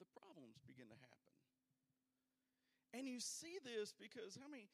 the 0.03 0.11
problems 0.19 0.59
begin 0.67 0.91
to 0.91 0.99
happen. 0.99 1.33
And 2.91 3.07
you 3.07 3.23
see 3.23 3.63
this 3.63 3.95
because 3.95 4.35
how 4.35 4.51
many 4.51 4.67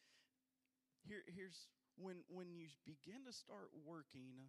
here 1.05 1.21
here's 1.29 1.69
when 2.01 2.25
when 2.33 2.49
you 2.57 2.73
begin 2.89 3.29
to 3.29 3.33
start 3.35 3.69
working, 3.85 4.49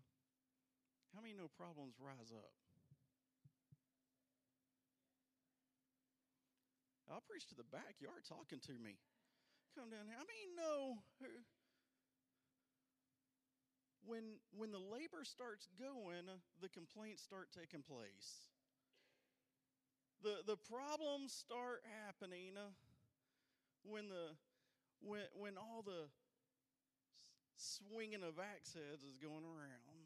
how 1.11 1.19
many 1.19 1.35
know 1.35 1.51
problems 1.51 1.99
rise 1.99 2.31
up? 2.31 2.62
I'll 7.11 7.23
preach 7.27 7.47
to 7.49 7.55
the 7.55 7.67
back. 7.67 7.99
You 7.99 8.07
are 8.07 8.23
talking 8.23 8.59
to 8.67 8.75
me. 8.79 8.95
Come 9.75 9.89
down 9.89 10.05
here. 10.05 10.17
I 10.17 10.25
mean, 10.27 10.49
no. 10.55 11.01
When 14.05 14.37
when 14.51 14.71
the 14.71 14.83
labor 14.83 15.23
starts 15.23 15.67
going, 15.79 16.27
the 16.59 16.69
complaints 16.69 17.23
start 17.23 17.49
taking 17.55 17.81
place. 17.81 18.51
The 20.21 20.43
the 20.45 20.57
problems 20.57 21.31
start 21.31 21.83
happening 22.05 22.59
when 23.83 24.09
the 24.09 24.35
when 24.99 25.23
when 25.39 25.57
all 25.57 25.83
the 25.83 26.11
swinging 27.55 28.23
of 28.23 28.39
axe 28.39 28.75
heads 28.75 29.03
is 29.03 29.17
going 29.17 29.47
around. 29.47 30.03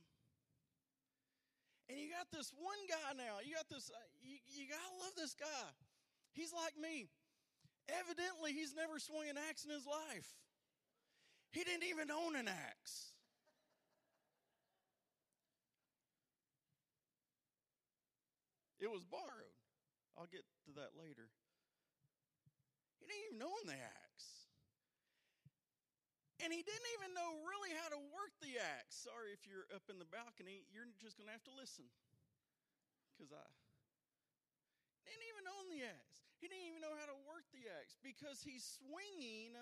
And 1.90 1.98
you 1.98 2.12
got 2.12 2.28
this 2.36 2.52
one 2.60 2.80
guy 2.90 3.16
now. 3.16 3.40
You 3.42 3.56
got 3.56 3.70
this. 3.70 3.90
Uh, 3.90 3.98
you, 4.22 4.38
you 4.46 4.68
gotta 4.68 4.94
love 5.00 5.16
this 5.16 5.34
guy. 5.34 5.72
He's 6.38 6.54
like 6.54 6.78
me. 6.78 7.10
Evidently, 7.90 8.54
he's 8.54 8.78
never 8.78 9.02
swung 9.02 9.26
an 9.26 9.42
axe 9.50 9.66
in 9.66 9.74
his 9.74 9.90
life. 9.90 10.30
He 11.50 11.66
didn't 11.66 11.90
even 11.90 12.14
own 12.14 12.38
an 12.38 12.46
axe. 12.46 13.10
It 18.78 18.86
was 18.86 19.02
borrowed. 19.02 19.58
I'll 20.14 20.30
get 20.30 20.46
to 20.70 20.72
that 20.78 20.94
later. 20.94 21.34
He 23.02 23.10
didn't 23.10 23.34
even 23.34 23.42
own 23.42 23.64
the 23.66 23.82
axe. 23.82 24.28
And 26.38 26.54
he 26.54 26.62
didn't 26.62 26.90
even 27.02 27.18
know 27.18 27.42
really 27.50 27.74
how 27.82 27.90
to 27.90 27.98
work 28.14 28.38
the 28.46 28.62
axe. 28.62 28.94
Sorry 29.10 29.34
if 29.34 29.50
you're 29.50 29.66
up 29.74 29.90
in 29.90 29.98
the 29.98 30.06
balcony, 30.06 30.70
you're 30.70 30.86
just 31.02 31.18
going 31.18 31.26
to 31.26 31.34
have 31.34 31.48
to 31.50 31.56
listen. 31.58 31.90
Because 33.18 33.34
I 33.34 33.42
didn't 35.10 35.26
even 35.34 35.50
own 35.50 35.66
the 35.74 35.82
axe. 35.82 36.27
He 36.38 36.48
didn't 36.48 36.70
even 36.70 36.82
know 36.82 36.94
how 36.94 37.10
to 37.10 37.18
work 37.26 37.50
the 37.50 37.66
axe 37.82 37.98
because 38.02 38.46
he's 38.46 38.66
swinging. 38.78 39.58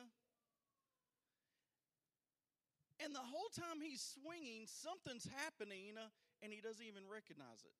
And 3.03 3.15
the 3.15 3.23
whole 3.23 3.51
time 3.55 3.79
he's 3.79 4.03
swinging, 4.03 4.67
something's 4.67 5.27
happening 5.43 5.95
and 6.43 6.51
he 6.51 6.59
doesn't 6.59 6.83
even 6.83 7.07
recognize 7.07 7.63
it. 7.63 7.75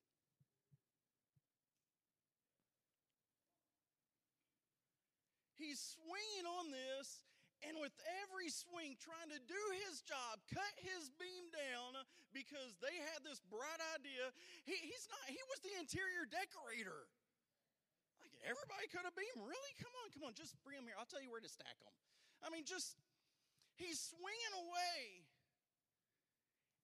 He's 5.55 5.79
swinging 5.79 6.45
on 6.45 6.69
this, 6.69 7.25
and 7.63 7.79
with 7.79 7.95
every 8.27 8.51
swing, 8.51 8.99
trying 8.99 9.31
to 9.31 9.41
do 9.49 9.63
his 9.87 10.03
job, 10.03 10.43
cut 10.51 10.73
his 10.77 11.09
beam 11.15 11.47
down 11.49 11.95
because 12.35 12.75
they 12.83 12.93
had 13.15 13.23
this 13.23 13.39
bright 13.47 13.81
idea. 13.95 14.29
He, 14.67 14.75
he's 14.77 15.07
not, 15.07 15.25
he 15.31 15.39
was 15.49 15.63
the 15.63 15.73
interior 15.79 16.27
decorator. 16.27 17.07
Everybody 18.45 18.85
could 18.93 19.01
have 19.01 19.17
beamed. 19.17 19.41
Really? 19.41 19.73
Come 19.81 19.93
on, 20.05 20.13
come 20.13 20.23
on. 20.29 20.37
Just 20.37 20.53
bring 20.61 20.77
them 20.77 20.85
here. 20.85 20.93
I'll 21.01 21.09
tell 21.09 21.21
you 21.21 21.33
where 21.33 21.41
to 21.41 21.49
stack 21.49 21.73
them. 21.81 21.95
I 22.45 22.53
mean, 22.53 22.61
just, 22.61 22.93
he's 23.73 23.97
swinging 23.97 24.55
away. 24.61 25.25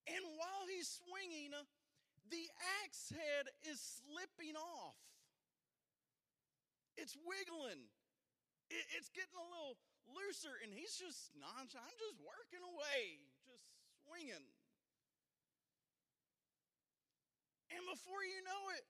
And 0.10 0.26
while 0.42 0.66
he's 0.66 0.90
swinging, 0.90 1.54
the 2.34 2.46
axe 2.82 3.14
head 3.14 3.46
is 3.70 3.78
slipping 3.78 4.58
off. 4.58 4.98
It's 6.98 7.14
wiggling. 7.22 7.86
it's 8.98 9.14
getting 9.14 9.38
a 9.38 9.46
little 9.46 9.78
looser, 10.10 10.58
and 10.66 10.74
he's 10.74 10.98
just 10.98 11.30
nonchalant. 11.38 11.86
I'm 11.86 12.00
just 12.02 12.18
working 12.26 12.66
away, 12.66 13.22
just 13.46 13.64
swinging. 14.02 14.46
And 17.72 17.84
before 17.88 18.26
you 18.26 18.42
know 18.44 18.64
it, 18.76 18.84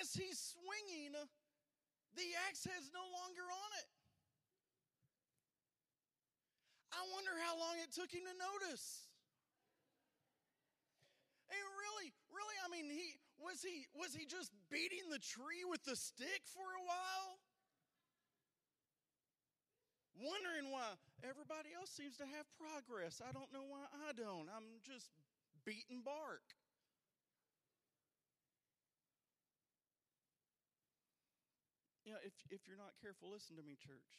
as 0.00 0.10
he's 0.16 0.40
swinging, 0.40 1.14
the 2.18 2.34
axe 2.50 2.66
head's 2.66 2.90
no 2.90 3.06
longer 3.14 3.46
on 3.46 3.70
it. 3.78 3.88
I 6.90 7.06
wonder 7.14 7.30
how 7.38 7.54
long 7.54 7.78
it 7.78 7.94
took 7.94 8.10
him 8.10 8.26
to 8.26 8.34
notice. 8.34 9.06
And 11.48 11.62
really, 11.78 12.10
really, 12.34 12.58
I 12.60 12.68
mean, 12.68 12.90
he 12.90 13.16
was 13.38 13.62
he 13.62 13.86
was 13.94 14.12
he 14.12 14.26
just 14.26 14.50
beating 14.66 15.06
the 15.08 15.22
tree 15.22 15.62
with 15.62 15.86
the 15.86 15.94
stick 15.94 16.42
for 16.50 16.66
a 16.66 16.82
while? 16.82 17.38
Wondering 20.18 20.74
why 20.74 20.98
everybody 21.22 21.70
else 21.70 21.94
seems 21.94 22.18
to 22.18 22.26
have 22.26 22.50
progress. 22.58 23.22
I 23.22 23.30
don't 23.30 23.54
know 23.54 23.62
why 23.62 23.86
I 24.10 24.10
don't. 24.10 24.50
I'm 24.50 24.82
just 24.82 25.14
beating 25.62 26.02
bark. 26.02 26.42
You 32.08 32.16
know, 32.16 32.24
if, 32.24 32.32
if 32.48 32.64
you're 32.64 32.80
not 32.80 32.96
careful, 33.04 33.28
listen 33.28 33.60
to 33.60 33.62
me, 33.62 33.76
church. 33.76 34.16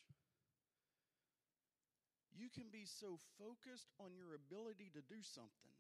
You 2.30 2.46
can 2.54 2.70
be 2.70 2.86
so 2.86 3.18
focused 3.42 3.90
on 3.98 4.14
your 4.14 4.38
ability 4.38 4.94
to 4.94 5.02
do 5.02 5.26
something, 5.26 5.74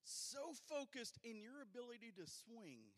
so 0.00 0.56
focused 0.64 1.20
in 1.20 1.44
your 1.44 1.60
ability 1.60 2.08
to 2.16 2.24
swing, 2.24 2.88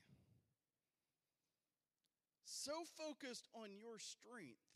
so 2.47 2.87
focused 2.95 3.51
on 3.59 3.75
your 3.75 3.99
strength 3.99 4.74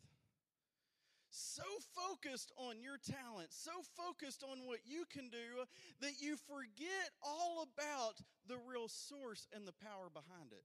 so 1.30 1.62
focused 1.94 2.52
on 2.56 2.80
your 2.80 2.98
talent, 2.98 3.48
so 3.50 3.70
focused 3.96 4.42
on 4.42 4.66
what 4.66 4.80
you 4.84 5.04
can 5.12 5.28
do, 5.28 5.64
that 6.00 6.20
you 6.20 6.36
forget 6.48 7.10
all 7.22 7.66
about 7.66 8.20
the 8.46 8.56
real 8.68 8.88
source 8.88 9.46
and 9.54 9.66
the 9.66 9.76
power 9.76 10.08
behind 10.12 10.52
it. 10.52 10.64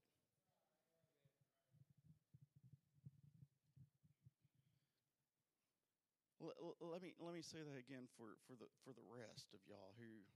Let, 6.84 7.00
me 7.00 7.16
let 7.16 7.32
me 7.32 7.40
say 7.40 7.64
that 7.64 7.78
again 7.80 8.04
for, 8.20 8.36
for 8.44 8.52
the 8.52 8.68
for 8.84 8.92
the 8.92 9.06
rest 9.08 9.48
of 9.56 9.64
y'all 9.64 9.96
who 9.96 10.28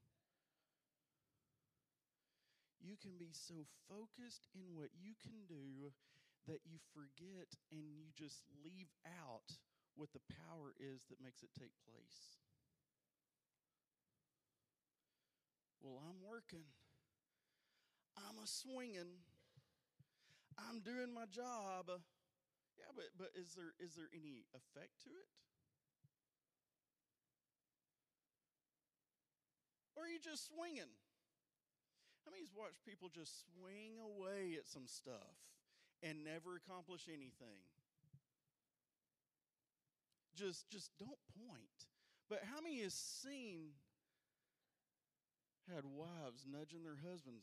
you 2.80 2.96
can 2.96 3.20
be 3.20 3.28
so 3.36 3.68
focused 3.90 4.48
in 4.56 4.72
what 4.72 4.88
you 4.96 5.12
can 5.20 5.44
do 5.44 5.92
that 6.48 6.64
you 6.64 6.80
forget 6.96 7.52
and 7.68 7.92
you 7.92 8.08
just 8.16 8.40
leave 8.64 8.88
out 9.04 9.60
what 9.98 10.14
the 10.14 10.22
power 10.46 10.70
is 10.78 11.02
that 11.10 11.18
makes 11.18 11.42
it 11.42 11.50
take 11.58 11.74
place. 11.82 12.38
Well, 15.82 15.98
I'm 16.06 16.22
working. 16.22 16.62
I'm 18.14 18.38
a 18.38 18.46
swinging. 18.46 19.26
I'm 20.54 20.80
doing 20.86 21.10
my 21.10 21.26
job. 21.26 21.90
Yeah, 22.78 22.94
but 22.94 23.10
but 23.18 23.30
is 23.34 23.58
there 23.58 23.74
is 23.82 23.98
there 23.98 24.10
any 24.14 24.46
effect 24.54 25.02
to 25.02 25.10
it? 25.10 25.30
Or 29.98 30.06
are 30.06 30.10
you 30.10 30.22
just 30.22 30.46
swinging? 30.46 30.94
How 32.22 32.30
many's 32.30 32.54
watched 32.54 32.86
people 32.86 33.10
just 33.10 33.50
swing 33.50 33.98
away 33.98 34.54
at 34.54 34.66
some 34.66 34.86
stuff 34.86 35.34
and 36.02 36.22
never 36.22 36.54
accomplish 36.54 37.10
anything? 37.10 37.66
Just 40.38 40.70
just 40.70 40.92
don't 41.00 41.18
point. 41.48 41.86
But 42.30 42.40
how 42.44 42.60
many 42.60 42.80
has 42.82 42.94
seen 42.94 43.74
had 45.74 45.84
wives 45.84 46.46
nudging 46.48 46.84
their 46.84 46.98
husbands? 47.10 47.42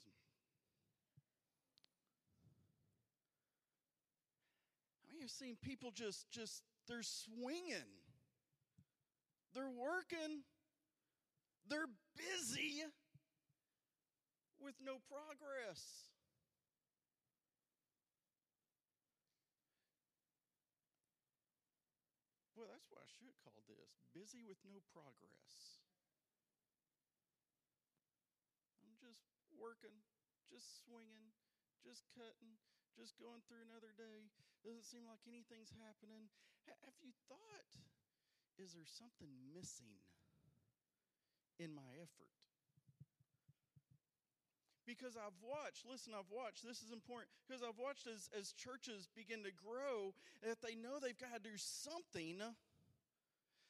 How 5.04 5.12
many 5.12 5.24
have 5.24 5.32
seen 5.32 5.58
people 5.62 5.92
just 5.92 6.32
just 6.32 6.64
they're 6.88 7.04
swinging? 7.04 7.92
They're 9.54 9.70
working. 9.70 10.44
They're 11.68 11.90
busy 12.16 12.84
with 14.62 14.76
no 14.80 15.00
progress. 15.12 16.08
Well, 22.56 22.72
that's 22.72 22.88
what 22.88 23.04
I 23.04 23.08
should 23.20 23.36
call 23.44 23.60
this 23.68 23.92
busy 24.26 24.42
with 24.42 24.58
no 24.66 24.82
progress. 24.90 25.86
I'm 28.82 28.98
just 28.98 29.22
working, 29.54 29.94
just 30.50 30.82
swinging, 30.82 31.30
just 31.86 32.10
cutting, 32.18 32.58
just 32.98 33.22
going 33.22 33.46
through 33.46 33.62
another 33.62 33.94
day. 33.94 34.34
Doesn't 34.66 34.90
seem 34.90 35.06
like 35.06 35.22
anything's 35.30 35.70
happening. 35.78 36.34
Have 36.66 36.98
you 37.06 37.14
thought, 37.30 37.70
is 38.58 38.74
there 38.74 38.90
something 38.90 39.30
missing 39.54 40.02
in 41.62 41.70
my 41.78 41.94
effort? 42.02 42.34
because 44.86 45.18
I've 45.18 45.38
watched, 45.42 45.82
listen, 45.86 46.14
I've 46.14 46.30
watched, 46.30 46.62
this 46.62 46.82
is 46.86 46.94
important, 46.94 47.30
because 47.46 47.66
I've 47.66 47.82
watched 47.82 48.06
as, 48.06 48.30
as 48.38 48.54
churches 48.54 49.10
begin 49.18 49.42
to 49.44 49.54
grow 49.54 50.14
that 50.46 50.62
they 50.62 50.78
know 50.78 51.02
they've 51.02 51.18
got 51.18 51.34
to 51.34 51.42
do 51.42 51.58
something. 51.58 52.38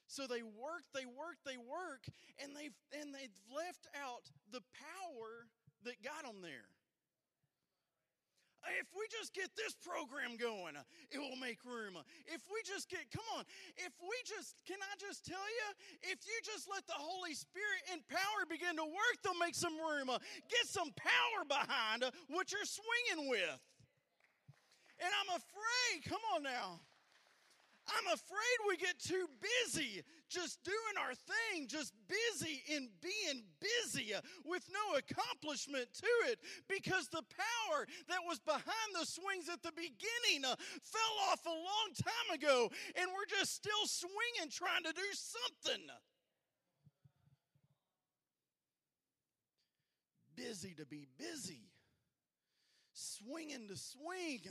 So 0.08 0.28
they 0.28 0.44
work, 0.44 0.86
they 0.94 1.06
work, 1.06 1.42
they 1.46 1.58
work, 1.58 2.06
and 2.42 2.56
they've 2.56 2.76
and 3.02 3.14
they've 3.14 3.36
left 3.50 3.88
out 3.98 4.30
the 4.52 4.62
power 4.78 5.50
that 5.84 6.02
got 6.04 6.24
them 6.24 6.42
there 6.42 6.70
if 8.82 8.90
we 8.98 9.06
just 9.14 9.34
get 9.34 9.54
this 9.54 9.78
program 9.78 10.38
going, 10.38 10.74
it 11.12 11.20
will 11.20 11.38
make 11.38 11.62
room. 11.66 11.98
If 12.26 12.42
we 12.50 12.66
just 12.66 12.90
get, 12.90 13.06
come 13.14 13.26
on, 13.38 13.46
if 13.78 13.94
we 14.02 14.18
just, 14.26 14.58
can 14.66 14.82
I 14.82 14.94
just 14.98 15.26
tell 15.26 15.38
you, 15.38 15.68
if 16.10 16.26
you 16.26 16.38
just 16.42 16.66
let 16.70 16.86
the 16.88 16.98
Holy 16.98 17.34
Spirit 17.38 17.82
and 17.94 18.02
power 18.10 18.50
begin 18.50 18.76
to 18.78 18.86
work, 18.86 19.16
they'll 19.22 19.38
make 19.38 19.56
some 19.56 19.78
room. 19.78 20.10
Get 20.50 20.66
some 20.66 20.90
power 20.98 21.42
behind 21.46 22.10
what 22.28 22.50
you're 22.50 22.66
swinging 22.66 23.30
with. 23.30 23.60
And 24.98 25.12
I'm 25.12 25.38
afraid, 25.38 26.10
come 26.10 26.24
on 26.34 26.44
now. 26.44 26.82
I'm 27.88 28.14
afraid 28.14 28.58
we 28.68 28.78
get 28.78 29.00
too 29.00 29.28
busy 29.42 30.02
just 30.28 30.64
doing 30.64 30.98
our 31.00 31.14
thing, 31.14 31.68
just 31.68 31.94
busy 32.08 32.64
in 32.68 32.90
being 33.02 33.44
busy 33.62 34.14
with 34.44 34.64
no 34.74 34.98
accomplishment 34.98 35.88
to 35.94 36.32
it 36.32 36.40
because 36.68 37.08
the 37.10 37.22
power 37.22 37.86
that 38.10 38.20
was 38.28 38.40
behind 38.40 38.90
the 38.94 39.06
swings 39.06 39.50
at 39.50 39.62
the 39.62 39.72
beginning 39.76 40.46
uh, 40.46 40.56
fell 40.82 41.32
off 41.32 41.46
a 41.46 41.50
long 41.50 41.90
time 42.02 42.36
ago 42.36 42.70
and 43.00 43.10
we're 43.14 43.38
just 43.38 43.54
still 43.54 43.86
swinging 43.86 44.50
trying 44.50 44.84
to 44.84 44.94
do 44.94 45.10
something. 45.14 45.84
Busy 50.36 50.74
to 50.74 50.86
be 50.86 51.08
busy, 51.18 51.70
swinging 52.94 53.68
to 53.70 53.78
swing 53.78 54.42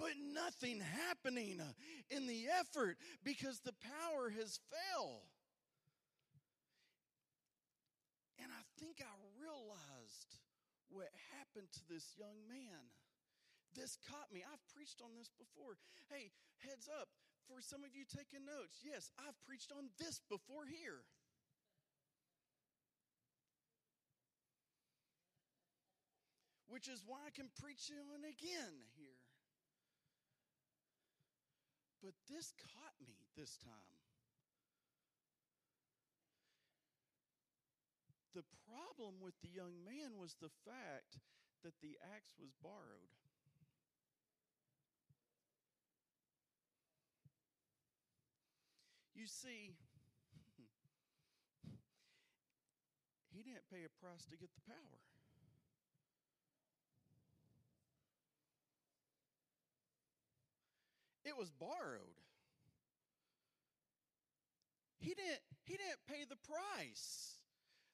but 0.00 0.16
nothing 0.32 0.80
happening 0.80 1.60
in 2.08 2.26
the 2.26 2.48
effort 2.56 2.96
because 3.22 3.60
the 3.60 3.76
power 3.84 4.32
has 4.32 4.58
failed. 4.72 5.28
And 8.40 8.48
I 8.48 8.64
think 8.80 9.04
I 9.04 9.12
realized 9.36 10.40
what 10.88 11.12
happened 11.36 11.68
to 11.76 11.84
this 11.92 12.16
young 12.16 12.48
man. 12.48 12.88
This 13.76 14.00
caught 14.08 14.32
me. 14.32 14.40
I've 14.40 14.64
preached 14.72 15.04
on 15.04 15.12
this 15.20 15.28
before. 15.36 15.76
Hey, 16.08 16.32
heads 16.64 16.88
up 16.88 17.12
for 17.44 17.60
some 17.60 17.84
of 17.84 17.92
you 17.92 18.08
taking 18.08 18.48
notes. 18.48 18.80
Yes, 18.80 19.12
I've 19.20 19.36
preached 19.44 19.70
on 19.70 19.92
this 20.00 20.24
before 20.32 20.64
here. 20.64 21.04
Which 26.72 26.88
is 26.88 27.04
why 27.04 27.18
I 27.26 27.30
can 27.34 27.50
preach 27.60 27.92
on 27.92 28.24
again 28.24 28.74
here. 28.96 29.09
But 32.02 32.16
this 32.28 32.52
caught 32.56 32.96
me 33.06 33.28
this 33.36 33.60
time. 33.60 34.00
The 38.34 38.44
problem 38.64 39.20
with 39.20 39.34
the 39.42 39.52
young 39.52 39.84
man 39.84 40.16
was 40.16 40.36
the 40.40 40.48
fact 40.64 41.20
that 41.62 41.74
the 41.82 41.98
axe 42.16 42.32
was 42.40 42.56
borrowed. 42.62 43.12
You 49.14 49.26
see, 49.26 49.76
he 53.34 53.42
didn't 53.42 53.68
pay 53.68 53.84
a 53.84 53.92
price 54.00 54.24
to 54.30 54.38
get 54.38 54.48
the 54.54 54.64
power. 54.64 55.00
It 61.30 61.38
was 61.38 61.52
borrowed. 61.52 62.18
He 64.98 65.14
didn't, 65.14 65.40
he 65.62 65.74
didn't 65.74 66.02
pay 66.08 66.24
the 66.28 66.36
price. 66.44 67.36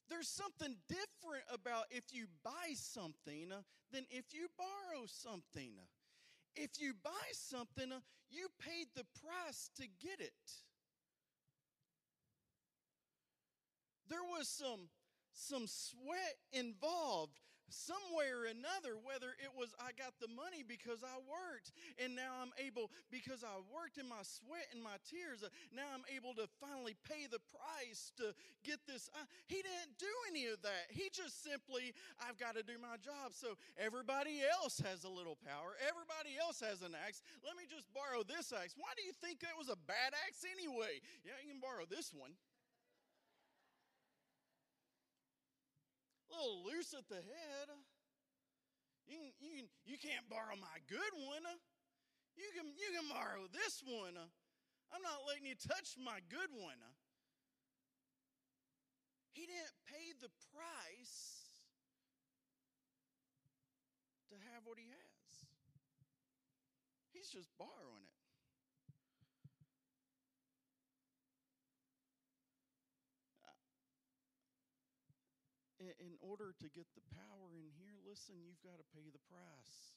There's 0.09 0.29
something 0.29 0.75
different 0.89 1.45
about 1.53 1.85
if 1.91 2.05
you 2.13 2.29
buy 2.43 2.73
something 2.73 3.51
than 3.93 4.07
if 4.09 4.33
you 4.33 4.49
borrow 4.57 5.05
something. 5.05 5.73
If 6.55 6.81
you 6.81 6.95
buy 7.05 7.29
something, 7.33 7.93
you 8.31 8.49
paid 8.59 8.87
the 8.95 9.05
price 9.21 9.69
to 9.77 9.83
get 9.83 10.19
it. 10.21 10.33
There 14.09 14.25
was 14.39 14.49
some, 14.49 14.89
some 15.35 15.67
sweat 15.67 16.37
involved 16.55 17.39
some 17.69 18.03
way 18.15 18.31
or 18.31 18.47
another, 18.47 18.99
whether 19.03 19.35
it 19.43 19.53
was 19.55 19.75
I 19.79 19.91
got 19.97 20.15
the 20.23 20.31
money 20.31 20.63
because 20.63 21.03
I 21.03 21.19
worked, 21.27 21.75
and 21.99 22.15
now 22.15 22.39
I'm 22.39 22.55
able, 22.63 22.91
because 23.11 23.43
I 23.43 23.59
worked 23.71 23.99
in 23.99 24.09
my 24.09 24.23
sweat 24.23 24.71
and 24.71 24.83
my 24.83 24.99
tears, 25.07 25.43
uh, 25.43 25.51
now 25.75 25.87
I'm 25.91 26.07
able 26.13 26.35
to 26.39 26.47
finally 26.63 26.95
pay 27.07 27.27
the 27.27 27.43
price 27.51 28.15
to 28.23 28.33
get 28.63 28.83
this. 28.87 29.11
Uh, 29.15 29.27
he 29.47 29.63
didn't 29.63 29.99
do 29.99 30.11
any 30.31 30.47
of 30.47 30.63
that. 30.63 30.91
He 30.91 31.11
just 31.11 31.43
simply, 31.43 31.95
I've 32.23 32.39
got 32.39 32.55
to 32.55 32.63
do 32.63 32.79
my 32.79 32.99
job. 33.03 33.35
So 33.35 33.59
everybody 33.77 34.43
else 34.43 34.79
has 34.83 35.05
a 35.05 35.11
little 35.11 35.39
power, 35.43 35.75
everybody 35.83 36.39
else 36.39 36.63
has 36.63 36.83
an 36.83 36.95
axe. 36.95 37.23
Let 37.43 37.59
me 37.59 37.67
just 37.67 37.91
borrow 37.93 38.23
this 38.23 38.53
axe. 38.55 38.75
Why 38.79 38.95
do 38.95 39.03
you 39.03 39.13
think 39.13 39.41
that 39.43 39.59
was 39.59 39.69
a 39.69 39.79
bad 39.87 40.15
axe 40.27 40.47
anyway? 40.47 41.03
Yeah, 41.25 41.39
you 41.43 41.51
can 41.51 41.63
borrow 41.63 41.85
this 41.89 42.15
one. 42.15 42.39
Little 46.37 46.61
loose 46.69 46.93
at 46.93 47.09
the 47.09 47.19
head. 47.25 47.69
You, 49.09 49.17
can, 49.17 49.33
you, 49.41 49.51
can, 49.57 49.67
you 49.89 49.97
can't 49.97 50.29
borrow 50.29 50.53
my 50.61 50.77
good 50.85 51.15
one. 51.17 51.45
You 52.37 52.49
can, 52.53 52.69
you 52.77 52.89
can 52.93 53.09
borrow 53.09 53.49
this 53.49 53.81
one. 53.81 54.21
I'm 54.93 55.03
not 55.03 55.25
letting 55.25 55.49
you 55.49 55.57
touch 55.57 55.97
my 55.97 56.21
good 56.29 56.53
one. 56.53 56.79
He 59.33 59.49
didn't 59.49 59.77
pay 59.89 60.13
the 60.21 60.33
price 60.53 61.49
to 64.33 64.37
have 64.53 64.65
what 64.65 64.77
he 64.81 64.89
has. 64.89 65.29
He's 67.13 67.29
just 67.33 67.49
borrowing 67.57 68.05
it. 68.05 68.16
In 76.03 76.19
order 76.19 76.51
to 76.59 76.67
get 76.75 76.87
the 76.95 77.07
power 77.15 77.55
in 77.55 77.71
here, 77.79 77.95
listen, 78.03 78.43
you've 78.43 78.63
got 78.63 78.83
to 78.83 78.87
pay 78.95 79.07
the 79.13 79.23
price. 79.31 79.95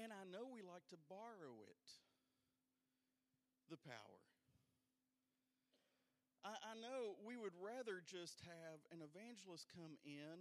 And 0.00 0.08
I 0.08 0.24
know 0.24 0.48
we 0.48 0.64
like 0.64 0.88
to 0.88 0.98
borrow 1.08 1.60
it, 1.68 1.86
the 3.68 3.76
power. 3.76 4.20
I, 6.42 6.56
I 6.56 6.74
know 6.80 7.20
we 7.22 7.36
would 7.36 7.54
rather 7.60 8.00
just 8.02 8.40
have 8.48 8.80
an 8.90 9.04
evangelist 9.04 9.68
come 9.76 10.00
in 10.02 10.40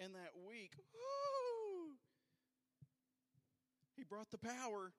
and 0.00 0.14
that 0.16 0.34
week, 0.34 0.74
whoo, 0.90 1.94
He 3.94 4.02
brought 4.02 4.30
the 4.30 4.38
power. 4.38 4.90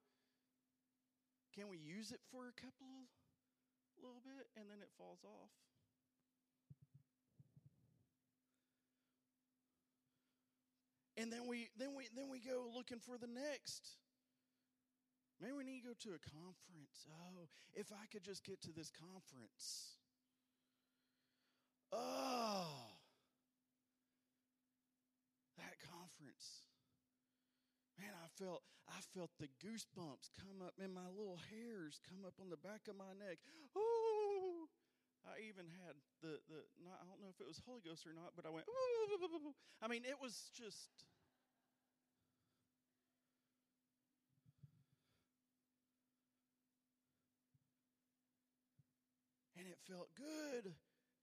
Can 1.55 1.67
we 1.67 1.77
use 1.77 2.11
it 2.11 2.19
for 2.31 2.47
a 2.47 2.55
couple 2.55 3.07
of 3.97 4.03
little 4.03 4.23
bit 4.23 4.47
and 4.59 4.69
then 4.69 4.79
it 4.81 4.91
falls 4.97 5.23
off? 5.23 5.51
And 11.17 11.31
then 11.31 11.47
we 11.47 11.69
then 11.79 11.95
we 11.95 12.07
then 12.15 12.27
we 12.29 12.39
go 12.39 12.67
looking 12.75 12.99
for 12.99 13.17
the 13.17 13.27
next. 13.27 13.95
Maybe 15.39 15.53
we 15.53 15.63
need 15.63 15.81
to 15.81 15.87
go 15.87 15.93
to 15.99 16.09
a 16.15 16.21
conference. 16.31 17.07
Oh, 17.07 17.47
if 17.73 17.91
I 17.91 18.05
could 18.11 18.23
just 18.23 18.43
get 18.43 18.61
to 18.63 18.71
this 18.71 18.91
conference. 18.91 19.95
Oh, 21.91 22.67
that 25.57 25.75
conference. 25.91 26.64
Man, 27.95 28.11
I 28.11 28.27
felt 28.35 28.63
I 28.91 28.99
felt 29.15 29.31
the 29.39 29.47
goosebumps 29.63 30.29
come 30.35 30.59
up 30.59 30.75
and 30.77 30.93
my 30.93 31.07
little 31.07 31.39
hairs 31.49 31.99
come 32.03 32.27
up 32.27 32.35
on 32.43 32.51
the 32.51 32.59
back 32.59 32.85
of 32.91 32.99
my 32.99 33.15
neck. 33.15 33.39
Ooh. 33.77 34.67
I 35.25 35.41
even 35.47 35.65
had 35.81 35.95
the 36.21 36.37
the 36.51 36.59
not, 36.83 36.99
I 37.01 37.05
don't 37.07 37.23
know 37.23 37.31
if 37.31 37.39
it 37.39 37.47
was 37.47 37.63
Holy 37.63 37.81
Ghost 37.81 38.05
or 38.05 38.13
not, 38.13 38.35
but 38.35 38.45
I 38.45 38.51
went. 38.51 38.67
Ooh. 38.67 39.55
I 39.81 39.87
mean, 39.87 40.03
it 40.03 40.19
was 40.21 40.51
just. 40.53 41.07
And 49.55 49.65
it 49.71 49.79
felt 49.87 50.11
good 50.19 50.75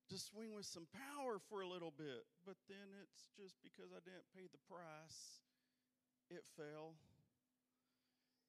to 0.08 0.16
swing 0.18 0.56
with 0.56 0.66
some 0.66 0.88
power 0.90 1.36
for 1.52 1.60
a 1.60 1.68
little 1.68 1.92
bit, 1.92 2.24
but 2.44 2.56
then 2.66 2.88
it's 3.04 3.28
just 3.36 3.60
because 3.62 3.92
I 3.92 4.00
didn't 4.02 4.26
pay 4.34 4.48
the 4.50 4.60
price 4.66 5.44
it 6.32 6.44
fell. 6.56 6.94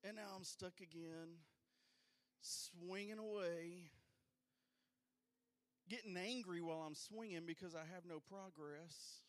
And 0.03 0.17
now 0.17 0.35
I'm 0.35 0.43
stuck 0.43 0.81
again, 0.81 1.39
swinging 2.41 3.19
away, 3.19 3.91
getting 5.87 6.17
angry 6.17 6.59
while 6.59 6.83
I'm 6.83 6.95
swinging 6.95 7.47
because 7.47 7.75
I 7.75 7.87
have 7.87 8.03
no 8.03 8.19
progress. 8.19 9.23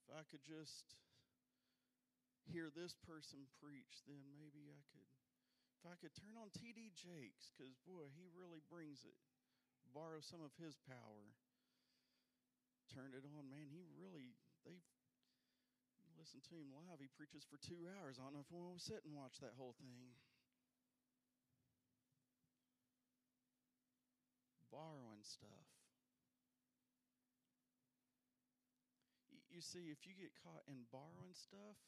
If 0.00 0.16
I 0.16 0.24
could 0.32 0.40
just 0.40 0.96
hear 2.48 2.72
this 2.72 2.96
person 3.04 3.44
preach, 3.60 4.00
then 4.08 4.24
maybe 4.32 4.72
I 4.72 4.80
could. 4.88 5.08
If 5.78 5.84
I 5.84 5.94
could 6.00 6.16
turn 6.16 6.40
on 6.40 6.48
TD 6.50 6.96
Jakes, 6.96 7.52
because 7.52 7.76
boy, 7.84 8.08
he 8.16 8.26
really 8.32 8.64
brings 8.66 9.04
it. 9.04 9.20
Borrow 9.92 10.24
some 10.24 10.40
of 10.40 10.56
his 10.56 10.74
power. 10.88 11.36
Turn 12.88 13.12
it 13.12 13.28
on, 13.28 13.52
man. 13.52 13.68
He 13.68 13.84
really, 14.00 14.34
they've 14.64 14.88
listen 16.18 16.42
to 16.50 16.58
him 16.58 16.74
live. 16.74 16.98
He 16.98 17.06
preaches 17.14 17.46
for 17.46 17.62
two 17.62 17.86
hours. 17.86 18.18
I 18.18 18.26
don't 18.26 18.34
know 18.34 18.42
if 18.42 18.50
we'll 18.50 18.82
sit 18.82 19.06
and 19.06 19.14
watch 19.14 19.38
that 19.38 19.54
whole 19.54 19.78
thing. 19.78 20.18
Borrowing 24.74 25.22
stuff. 25.22 25.70
You 29.48 29.62
see, 29.62 29.90
if 29.90 30.06
you 30.06 30.14
get 30.18 30.34
caught 30.42 30.66
in 30.66 30.86
borrowing 30.90 31.34
stuff, 31.34 31.78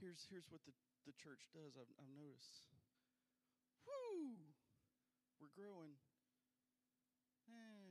here's, 0.00 0.26
here's 0.30 0.48
what 0.50 0.62
the, 0.66 0.74
the 1.06 1.14
church 1.14 1.46
does. 1.54 1.74
I've, 1.74 1.90
I've 1.98 2.14
noticed. 2.14 2.70
Whoo! 3.86 4.34
We're 5.38 5.52
growing. 5.54 5.98
Eh, 7.46 7.83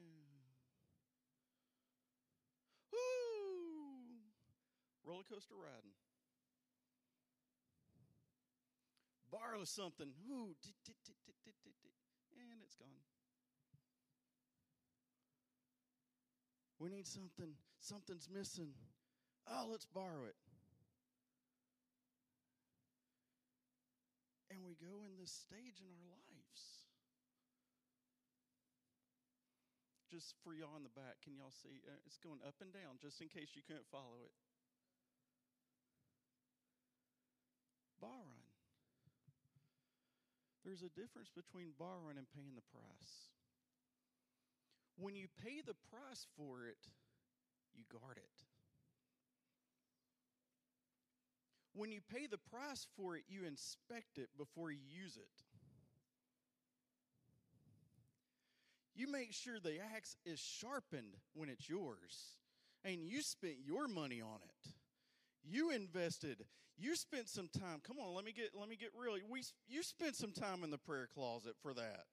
roller 5.06 5.24
coaster 5.30 5.56
riding. 5.56 5.94
Borrow 9.32 9.64
something, 9.64 10.14
ooh, 10.30 10.54
and 12.38 12.62
it's 12.64 12.76
gone. 12.76 13.04
We 16.80 16.90
need 16.90 17.08
something, 17.08 17.56
something's 17.80 18.30
missing. 18.30 18.76
Oh, 19.48 19.68
let's 19.72 19.86
borrow 19.86 20.28
it. 20.28 20.36
And 24.52 24.62
we 24.68 24.76
go 24.78 25.02
in 25.02 25.18
this 25.18 25.32
stage 25.32 25.82
in 25.82 25.90
our 25.90 26.06
lives. 26.14 26.62
Just 30.12 30.36
for 30.46 30.54
y'all 30.54 30.78
in 30.78 30.86
the 30.86 30.94
back, 30.94 31.26
can 31.26 31.34
y'all 31.34 31.50
see? 31.50 31.82
Uh, 31.90 31.98
it's 32.06 32.22
going 32.22 32.38
up 32.46 32.62
and 32.62 32.70
down, 32.70 33.02
just 33.02 33.18
in 33.18 33.34
case 33.34 33.58
you 33.58 33.66
couldn't 33.66 33.90
follow 33.90 34.22
it. 34.22 34.30
Borrowing. 38.04 38.52
There's 40.66 40.84
a 40.84 40.92
difference 40.92 41.32
between 41.32 41.72
borrowing 41.80 42.18
and 42.20 42.28
paying 42.36 42.56
the 42.56 42.68
price. 42.76 43.32
When 45.00 45.16
you 45.16 45.28
pay 45.44 45.64
the 45.66 45.76
price 45.92 46.28
for 46.36 46.68
it, 46.68 46.84
you 47.76 47.84
guard 47.92 48.18
it. 48.18 48.38
When 51.76 51.92
you 51.92 52.02
pay 52.02 52.28
the 52.28 52.38
price 52.38 52.86
for 52.96 53.16
it, 53.16 53.24
you 53.28 53.46
inspect 53.46 54.18
it 54.18 54.30
before 54.38 54.72
you 54.72 54.84
use 55.02 55.18
it. 55.18 55.44
You 58.96 59.12
make 59.12 59.34
sure 59.34 59.60
the 59.60 59.80
axe 59.96 60.16
is 60.24 60.40
sharpened 60.40 61.18
when 61.34 61.50
it's 61.50 61.68
yours, 61.68 62.38
and 62.86 63.04
you 63.04 63.24
spent 63.24 63.56
your 63.66 63.88
money 63.88 64.22
on 64.22 64.38
it. 64.44 64.73
You 65.44 65.72
invested. 65.72 66.46
You 66.78 66.96
spent 66.96 67.30
some 67.30 67.50
time. 67.50 67.82
Come 67.86 67.98
on, 68.00 68.16
let 68.16 68.26
me 68.26 68.32
get 68.32 68.50
let 68.58 68.68
me 68.70 68.76
get 68.76 68.90
real. 68.98 69.16
We 69.30 69.44
you 69.68 69.84
spent 69.84 70.16
some 70.16 70.32
time 70.32 70.64
in 70.64 70.72
the 70.72 70.78
prayer 70.78 71.08
closet 71.14 71.54
for 71.62 71.74
that. 71.74 72.06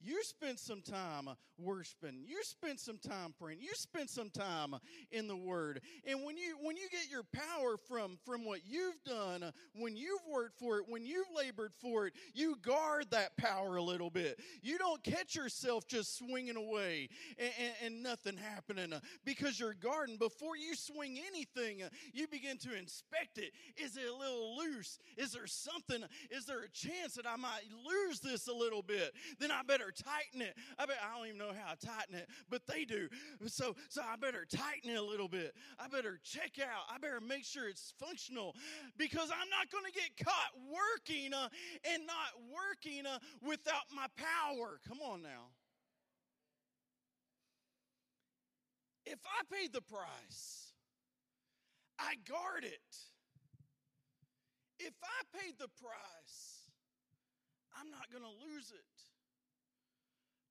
You 0.00 0.22
spent 0.22 0.58
some 0.58 0.82
time 0.82 1.28
worshiping. 1.58 2.22
You 2.26 2.42
spent 2.42 2.80
some 2.80 2.98
time 2.98 3.34
praying. 3.38 3.60
You 3.60 3.70
spent 3.74 4.10
some 4.10 4.30
time 4.30 4.74
in 5.10 5.26
the 5.26 5.36
Word. 5.36 5.80
And 6.06 6.24
when 6.24 6.36
you 6.36 6.56
when 6.60 6.76
you 6.76 6.88
get 6.90 7.10
your 7.10 7.22
power 7.22 7.76
from 7.88 8.18
from 8.24 8.44
what 8.44 8.60
you've 8.66 9.02
done, 9.04 9.52
when 9.74 9.96
you've 9.96 10.20
worked 10.30 10.58
for 10.58 10.78
it, 10.78 10.84
when 10.88 11.04
you've 11.04 11.26
labored 11.34 11.72
for 11.74 12.06
it, 12.06 12.14
you 12.34 12.56
guard 12.62 13.06
that 13.10 13.36
power 13.36 13.76
a 13.76 13.82
little 13.82 14.10
bit. 14.10 14.38
You 14.62 14.78
don't 14.78 15.02
catch 15.02 15.34
yourself 15.34 15.86
just 15.88 16.18
swinging 16.18 16.56
away 16.56 17.08
and, 17.38 17.50
and, 17.58 17.72
and 17.84 18.02
nothing 18.02 18.36
happening 18.36 18.92
uh, 18.92 19.00
because 19.24 19.58
you're 19.58 19.74
guarding. 19.74 20.18
Before 20.18 20.56
you 20.56 20.74
swing 20.74 21.18
anything, 21.26 21.82
uh, 21.82 21.88
you 22.12 22.26
begin 22.28 22.58
to 22.58 22.76
inspect 22.76 23.38
it. 23.38 23.52
Is 23.76 23.96
it 23.96 24.04
a 24.08 24.16
little 24.16 24.56
loose? 24.56 24.98
Is 25.16 25.32
there 25.32 25.46
something? 25.46 26.04
Is 26.30 26.44
there 26.44 26.60
a 26.60 26.70
chance 26.70 27.14
that 27.14 27.26
I 27.26 27.36
might 27.36 27.62
lose 27.84 28.20
this 28.20 28.46
a 28.48 28.54
little 28.54 28.82
bit? 28.82 29.12
Then 29.38 29.50
I 29.50 29.62
better 29.62 29.85
better 29.86 30.02
tighten 30.04 30.42
it. 30.42 30.54
I 30.78 30.86
bet 30.86 30.96
I 31.02 31.16
don't 31.16 31.26
even 31.26 31.38
know 31.38 31.52
how 31.56 31.74
to 31.74 31.86
tighten 31.86 32.14
it, 32.14 32.28
but 32.50 32.62
they 32.66 32.84
do. 32.84 33.08
So, 33.46 33.74
so 33.88 34.02
I 34.02 34.16
better 34.16 34.44
tighten 34.48 34.90
it 34.90 34.96
a 34.96 35.02
little 35.02 35.28
bit. 35.28 35.54
I 35.78 35.88
better 35.88 36.18
check 36.22 36.52
out. 36.60 36.84
I 36.92 36.98
better 36.98 37.20
make 37.20 37.44
sure 37.44 37.68
it's 37.68 37.92
functional 37.98 38.54
because 38.96 39.30
I'm 39.30 39.48
not 39.50 39.70
going 39.70 39.84
to 39.84 39.92
get 39.92 40.24
caught 40.24 40.52
working 40.70 41.34
uh, 41.34 41.48
and 41.92 42.06
not 42.06 42.34
working 42.52 43.06
uh, 43.06 43.18
without 43.46 43.84
my 43.94 44.06
power. 44.16 44.80
Come 44.88 44.98
on 45.00 45.22
now. 45.22 45.50
If 49.04 49.20
I 49.24 49.54
paid 49.54 49.72
the 49.72 49.82
price, 49.82 50.72
I 51.98 52.14
guard 52.28 52.64
it. 52.64 52.96
If 54.78 54.94
I 55.02 55.38
paid 55.38 55.54
the 55.58 55.68
price, 55.80 56.66
I'm 57.78 57.90
not 57.90 58.10
going 58.10 58.24
to 58.24 58.52
lose 58.52 58.72
it. 58.72 59.15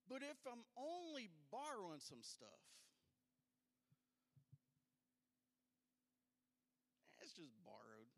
But 0.05 0.21
if 0.21 0.37
I'm 0.45 0.61
only 0.77 1.33
borrowing 1.49 1.99
some 1.99 2.21
stuff, 2.21 2.61
it's 7.21 7.33
just 7.33 7.49
borrowed. 7.65 8.09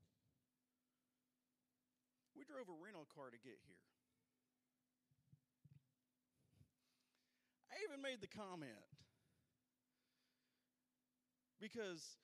We 2.36 2.43
drove 2.43 2.67
a 2.67 2.76
rental 2.76 3.08
car 3.15 3.32
to 3.32 3.39
get 3.39 3.56
here. 3.63 3.80
I 7.71 7.80
even 7.88 8.04
made 8.04 8.19
the 8.19 8.28
comment 8.28 8.84
because, 11.62 12.17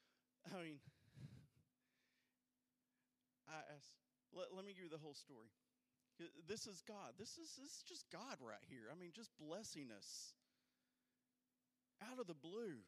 I 0.52 0.60
mean, 0.60 0.80
I 3.48 3.64
asked, 3.78 3.96
let, 4.36 4.52
let 4.52 4.66
me 4.66 4.74
give 4.74 4.84
you 4.84 4.90
the 4.90 5.00
whole 5.00 5.16
story. 5.16 5.48
This 6.48 6.68
is 6.68 6.84
God. 6.88 7.14
This 7.18 7.38
is, 7.38 7.58
this 7.62 7.72
is 7.72 7.84
just 7.88 8.06
God 8.12 8.38
right 8.42 8.64
here. 8.70 8.92
I 8.92 9.00
mean, 9.00 9.12
just 9.14 9.32
blessing 9.40 9.90
us 9.98 10.34
out 12.12 12.20
of 12.20 12.28
the 12.28 12.34
blue. 12.34 12.84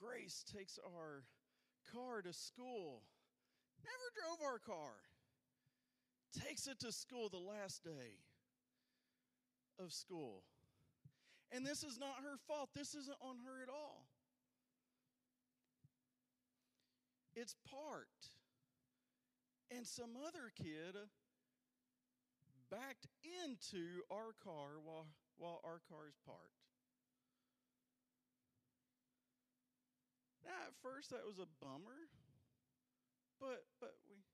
Grace 0.00 0.44
takes 0.56 0.78
our 0.84 1.22
car 1.94 2.22
to 2.22 2.32
school. 2.32 3.02
Never 3.84 4.08
drove 4.18 4.50
our 4.50 4.58
car. 4.58 4.92
Takes 6.46 6.66
it 6.66 6.80
to 6.80 6.92
school 6.92 7.28
the 7.28 7.38
last 7.38 7.84
day 7.84 8.18
of 9.78 9.92
school. 9.92 10.42
And 11.52 11.66
this 11.66 11.84
is 11.84 11.98
not 11.98 12.16
her 12.22 12.36
fault. 12.48 12.70
This 12.74 12.94
isn't 12.94 13.18
on 13.20 13.36
her 13.44 13.62
at 13.62 13.68
all. 13.68 14.06
It's 17.34 17.54
part 17.70 18.08
and 19.76 19.86
some 19.86 20.16
other 20.16 20.52
kid 20.54 20.96
backed 22.72 23.04
into 23.44 24.00
our 24.08 24.32
car 24.40 24.80
while, 24.80 25.12
while 25.36 25.60
our 25.60 25.84
car 25.92 26.08
is 26.08 26.16
parked. 26.24 26.64
Now, 30.40 30.56
at 30.72 30.74
first, 30.80 31.12
that 31.12 31.28
was 31.28 31.36
a 31.36 31.46
bummer, 31.60 32.08
but 33.36 33.68
but 33.76 33.94
we 34.08 34.24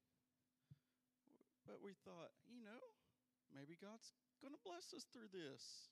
but 1.66 1.82
we 1.82 1.98
thought, 2.06 2.32
you 2.46 2.62
know, 2.62 2.94
maybe 3.50 3.76
God's 3.76 4.14
going 4.40 4.54
to 4.54 4.62
bless 4.64 4.94
us 4.94 5.04
through 5.10 5.28
this. 5.34 5.90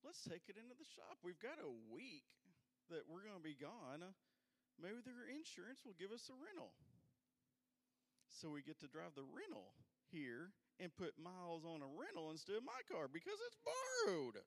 Let's 0.00 0.24
take 0.24 0.48
it 0.48 0.56
into 0.56 0.74
the 0.74 0.88
shop. 0.96 1.20
We've 1.20 1.38
got 1.38 1.60
a 1.60 1.70
week 1.92 2.26
that 2.88 3.04
we're 3.06 3.22
going 3.22 3.38
to 3.38 3.44
be 3.44 3.54
gone. 3.54 4.02
Maybe 4.80 5.04
their 5.04 5.28
insurance 5.28 5.84
will 5.84 5.94
give 6.00 6.10
us 6.10 6.32
a 6.32 6.34
rental. 6.34 6.72
So 8.32 8.48
we 8.48 8.64
get 8.64 8.80
to 8.80 8.88
drive 8.88 9.12
the 9.12 9.28
rental 9.28 9.76
here 10.08 10.56
and 10.82 10.94
put 10.96 11.12
miles 11.20 11.64
on 11.64 11.84
a 11.84 11.90
rental 11.92 12.30
instead 12.30 12.56
of 12.56 12.64
my 12.64 12.80
car 12.90 13.06
because 13.06 13.36
it's 13.46 13.58
borrowed. 13.60 14.40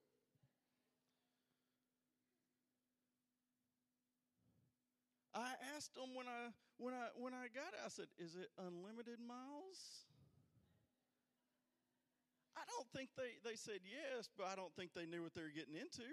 I 5.34 5.54
asked 5.76 5.96
them 5.96 6.13
when 6.13 6.28
I 6.28 6.54
when 6.78 6.93
I 6.93 7.10
when 7.17 7.34
I 7.34 7.50
got 7.50 7.74
it, 7.74 7.82
I 7.82 7.89
said, 7.89 8.06
"Is 8.17 8.36
it 8.36 8.50
unlimited 8.58 9.17
miles?" 9.17 10.06
I 12.54 12.62
don't 12.69 12.88
think 12.93 13.10
they, 13.17 13.41
they 13.41 13.58
said 13.58 13.82
yes, 13.82 14.30
but 14.38 14.46
I 14.46 14.56
don't 14.56 14.74
think 14.78 14.93
they 14.93 15.10
knew 15.10 15.24
what 15.26 15.34
they 15.34 15.41
were 15.41 15.54
getting 15.54 15.76
into. 15.76 16.06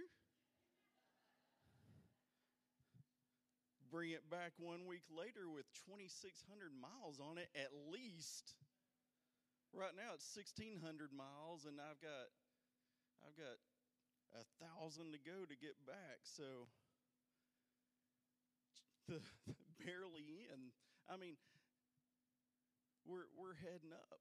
Bring 3.92 4.10
it 4.10 4.24
back 4.30 4.52
one 4.56 4.86
week 4.86 5.04
later 5.12 5.50
with 5.52 5.66
2,600 5.84 6.72
miles 6.80 7.20
on 7.20 7.36
it 7.36 7.50
at 7.54 7.74
least. 7.92 8.54
Right 9.70 9.94
now 9.94 10.18
it's 10.18 10.26
1,600 10.34 10.82
miles, 11.14 11.62
and 11.62 11.78
I've 11.78 12.02
got 12.02 12.26
I've 13.22 13.38
got 13.38 13.58
a 14.34 14.42
thousand 14.58 15.14
to 15.14 15.20
go 15.22 15.46
to 15.46 15.54
get 15.54 15.78
back. 15.86 16.26
So 16.26 16.66
the, 19.08 19.22
barely 19.78 20.26
in. 20.50 20.74
I 21.06 21.14
mean, 21.16 21.38
we're 23.06 23.30
we're 23.38 23.54
heading 23.62 23.94
up, 23.94 24.18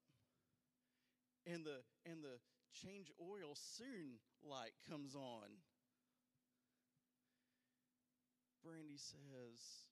and 1.46 1.66
the 1.66 1.82
and 2.06 2.22
the 2.22 2.38
change 2.70 3.10
oil 3.18 3.58
soon 3.58 4.22
light 4.46 4.78
comes 4.86 5.14
on. 5.18 5.50
Brandy 8.62 9.02
says, 9.02 9.90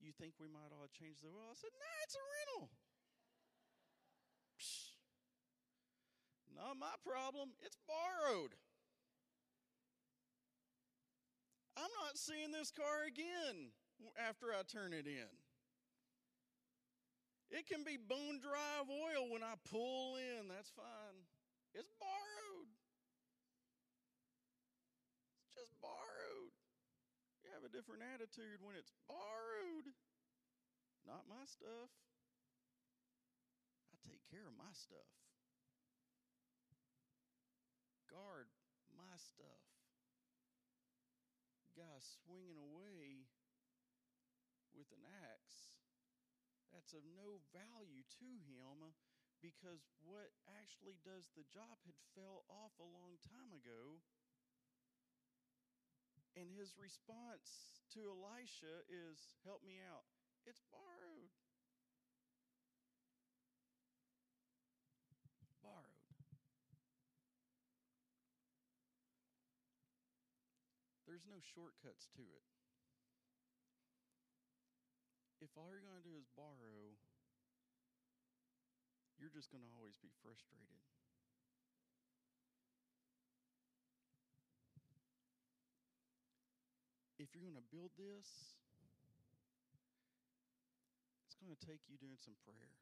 "You 0.00 0.12
think 0.12 0.34
we 0.36 0.48
might 0.48 0.72
all 0.76 0.88
change 0.92 1.24
the 1.24 1.32
oil?" 1.32 1.48
I 1.48 1.56
said, 1.56 1.72
"Nah, 1.72 2.04
it's 2.04 2.16
a 2.16 2.24
rental." 2.24 2.68
Not 6.58 6.74
my 6.74 6.98
problem. 7.06 7.54
It's 7.62 7.78
borrowed. 7.86 8.58
I'm 11.78 11.94
not 12.02 12.18
seeing 12.18 12.50
this 12.50 12.74
car 12.74 13.06
again 13.06 13.70
after 14.18 14.50
I 14.50 14.66
turn 14.66 14.90
it 14.90 15.06
in. 15.06 15.30
It 17.54 17.70
can 17.70 17.86
be 17.86 17.96
bone 17.96 18.42
dry 18.42 18.82
of 18.82 18.90
oil 18.90 19.30
when 19.30 19.46
I 19.46 19.54
pull 19.70 20.18
in. 20.18 20.50
That's 20.50 20.74
fine. 20.74 21.16
It's 21.72 21.88
borrowed. 21.96 22.70
It's 25.46 25.54
just 25.54 25.72
borrowed. 25.78 26.52
You 27.46 27.54
have 27.54 27.62
a 27.62 27.72
different 27.72 28.02
attitude 28.02 28.60
when 28.60 28.74
it's 28.74 28.92
borrowed. 29.06 29.88
Not 31.06 31.24
my 31.30 31.46
stuff. 31.46 31.88
I 33.94 33.96
take 34.04 34.20
care 34.28 34.44
of 34.44 34.58
my 34.58 34.74
stuff. 34.74 35.27
Guard 38.18 38.50
my 38.98 39.14
stuff. 39.14 39.62
Guy 41.78 42.02
swinging 42.02 42.58
away 42.58 43.30
with 44.74 44.90
an 44.90 45.06
axe, 45.06 45.70
that's 46.74 46.90
of 46.98 47.06
no 47.14 47.38
value 47.54 48.02
to 48.18 48.30
him 48.50 48.90
because 49.38 49.86
what 50.02 50.34
actually 50.50 50.98
does 51.06 51.30
the 51.38 51.46
job 51.46 51.78
had 51.86 51.94
fell 52.18 52.42
off 52.50 52.74
a 52.82 52.90
long 52.90 53.22
time 53.22 53.54
ago. 53.54 54.02
And 56.34 56.50
his 56.50 56.74
response 56.74 57.86
to 57.94 58.02
Elisha 58.02 58.82
is, 58.90 59.38
Help 59.46 59.62
me 59.62 59.78
out. 59.78 60.10
It's 60.42 60.66
borrowed. 60.74 61.30
Borrowed. 65.62 65.98
There's 71.18 71.34
no 71.34 71.42
shortcuts 71.42 72.06
to 72.14 72.22
it 72.22 72.46
if 75.40 75.54
all 75.54 75.70
you're 75.70 75.82
going 75.82 75.98
to 75.98 76.06
do 76.06 76.18
is 76.18 76.26
borrow, 76.34 76.98
you're 79.18 79.30
just 79.30 79.50
going 79.54 79.62
to 79.62 79.70
always 79.78 79.94
be 79.98 80.10
frustrated. 80.22 80.82
If 87.18 87.34
you're 87.34 87.42
going 87.42 87.58
to 87.58 87.70
build 87.70 87.90
this, 87.98 88.58
it's 91.26 91.34
going 91.38 91.50
to 91.50 91.62
take 91.66 91.82
you 91.90 91.98
doing 91.98 92.18
some 92.18 92.38
prayer. 92.46 92.74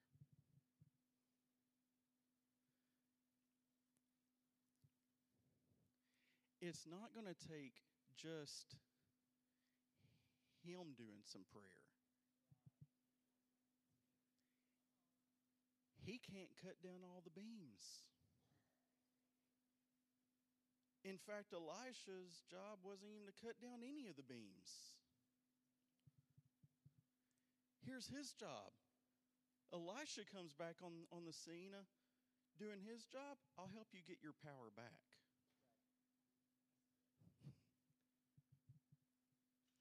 It's 6.60 6.84
not 6.88 7.12
going 7.12 7.28
to 7.28 7.36
take 7.36 7.80
just 8.16 8.74
him 10.64 10.96
doing 10.96 11.22
some 11.24 11.44
prayer. 11.52 11.86
he 16.06 16.22
can't 16.22 16.54
cut 16.62 16.78
down 16.86 17.02
all 17.02 17.20
the 17.26 17.34
beams. 17.34 18.06
In 21.02 21.18
fact, 21.18 21.50
Elisha's 21.50 22.46
job 22.46 22.78
wasn't 22.86 23.10
even 23.10 23.26
to 23.26 23.34
cut 23.42 23.58
down 23.58 23.82
any 23.82 24.06
of 24.06 24.14
the 24.14 24.26
beams. 24.26 24.94
Here's 27.82 28.06
his 28.06 28.30
job. 28.38 28.70
Elisha 29.74 30.22
comes 30.26 30.54
back 30.54 30.78
on, 30.82 31.10
on 31.10 31.26
the 31.26 31.34
scene 31.34 31.74
uh, 31.74 31.82
doing 32.58 32.82
his 32.86 33.06
job. 33.10 33.38
I'll 33.58 33.70
help 33.74 33.90
you 33.90 34.02
get 34.06 34.22
your 34.22 34.34
power 34.46 34.70
back. 34.74 35.15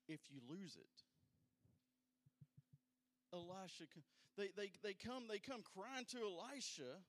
If 0.07 0.19
you 0.29 0.39
lose 0.47 0.75
it, 0.75 1.03
Elisha, 3.33 3.85
they, 4.37 4.49
they, 4.55 4.71
they 4.83 4.93
come, 4.93 5.23
they 5.29 5.39
come 5.39 5.63
crying 5.73 6.05
to 6.11 6.17
Elisha. 6.17 7.01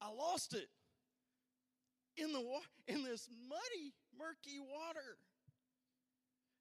I 0.00 0.10
lost 0.10 0.54
it 0.54 0.68
in 2.16 2.32
the 2.32 2.42
in 2.88 3.04
this 3.04 3.28
muddy, 3.48 3.92
murky 4.18 4.58
water. 4.58 5.18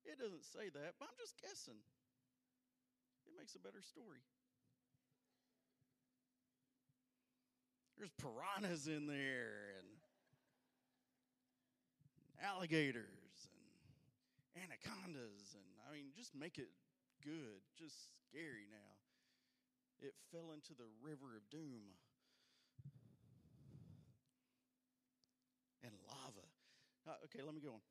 It 0.06 0.20
doesn't 0.20 0.44
say 0.46 0.70
that, 0.74 0.94
but 1.00 1.06
I'm 1.06 1.18
just 1.20 1.40
guessing. 1.42 1.80
It 3.26 3.34
makes 3.38 3.56
a 3.56 3.60
better 3.60 3.82
story. 3.82 4.20
There's 7.98 8.12
piranhas 8.20 8.88
in 8.88 9.06
there 9.06 9.78
and 9.78 9.88
alligators 12.44 13.21
anacondas 14.56 15.56
and 15.56 15.68
I 15.88 15.94
mean 15.94 16.12
just 16.16 16.36
make 16.36 16.58
it 16.58 16.72
good, 17.24 17.62
just 17.78 17.96
scary 18.28 18.68
now. 18.68 18.92
It 20.02 20.18
fell 20.34 20.52
into 20.52 20.74
the 20.74 20.90
river 21.00 21.38
of 21.38 21.46
doom 21.54 21.94
and 25.86 25.94
lava. 26.10 26.48
Uh, 27.06 27.18
okay, 27.30 27.46
let 27.46 27.54
me 27.54 27.62
go 27.62 27.78
on. 27.78 27.84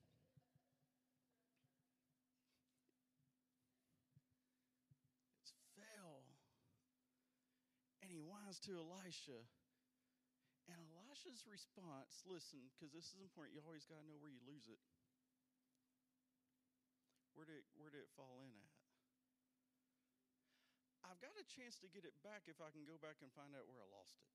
It's 5.42 5.54
fell. 5.78 6.26
And 8.02 8.10
he 8.10 8.18
whines 8.18 8.58
to 8.66 8.74
Elisha. 8.74 9.38
And 10.70 10.86
Elisha's 10.94 11.46
response 11.50 12.22
listen, 12.26 12.62
because 12.74 12.94
this 12.94 13.10
is 13.10 13.18
important, 13.18 13.58
you 13.58 13.62
always 13.66 13.86
got 13.86 13.98
to 13.98 14.06
know 14.06 14.18
where 14.22 14.30
you 14.30 14.42
lose 14.46 14.70
it. 14.70 14.78
Where 17.40 17.48
did, 17.48 17.64
where 17.81 17.88
did 17.88 18.05
it 18.05 18.12
fall 18.12 18.44
in 18.44 18.53
at? 18.53 18.68
I've 21.09 21.16
got 21.24 21.33
a 21.40 21.46
chance 21.48 21.81
to 21.81 21.88
get 21.88 22.05
it 22.05 22.12
back 22.20 22.44
if 22.53 22.61
I 22.61 22.68
can 22.68 22.85
go 22.85 23.00
back 23.00 23.24
and 23.24 23.33
find 23.33 23.57
out 23.57 23.64
where 23.64 23.81
I 23.81 23.88
lost 23.88 24.20
it. 24.20 24.29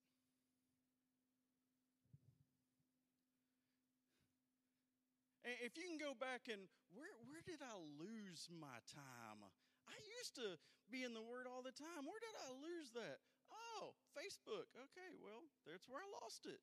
if 5.61 5.77
you 5.77 5.85
can 5.85 6.01
go 6.01 6.17
back 6.17 6.49
and 6.49 6.65
where 6.97 7.13
where 7.29 7.45
did 7.45 7.61
I 7.61 7.77
lose 8.01 8.49
my 8.49 8.81
time? 8.89 9.45
I 9.85 10.01
used 10.17 10.33
to 10.41 10.57
be 10.89 11.05
in 11.05 11.13
the 11.13 11.21
Word 11.21 11.45
all 11.45 11.61
the 11.61 11.77
time. 11.77 12.09
Where 12.09 12.17
did 12.17 12.33
I 12.33 12.49
lose 12.57 12.89
that? 12.97 13.21
Oh, 13.53 13.93
Facebook. 14.17 14.65
Okay, 14.73 15.13
well, 15.21 15.45
that's 15.69 15.85
where 15.85 16.01
I 16.01 16.09
lost 16.25 16.49
it. 16.49 16.57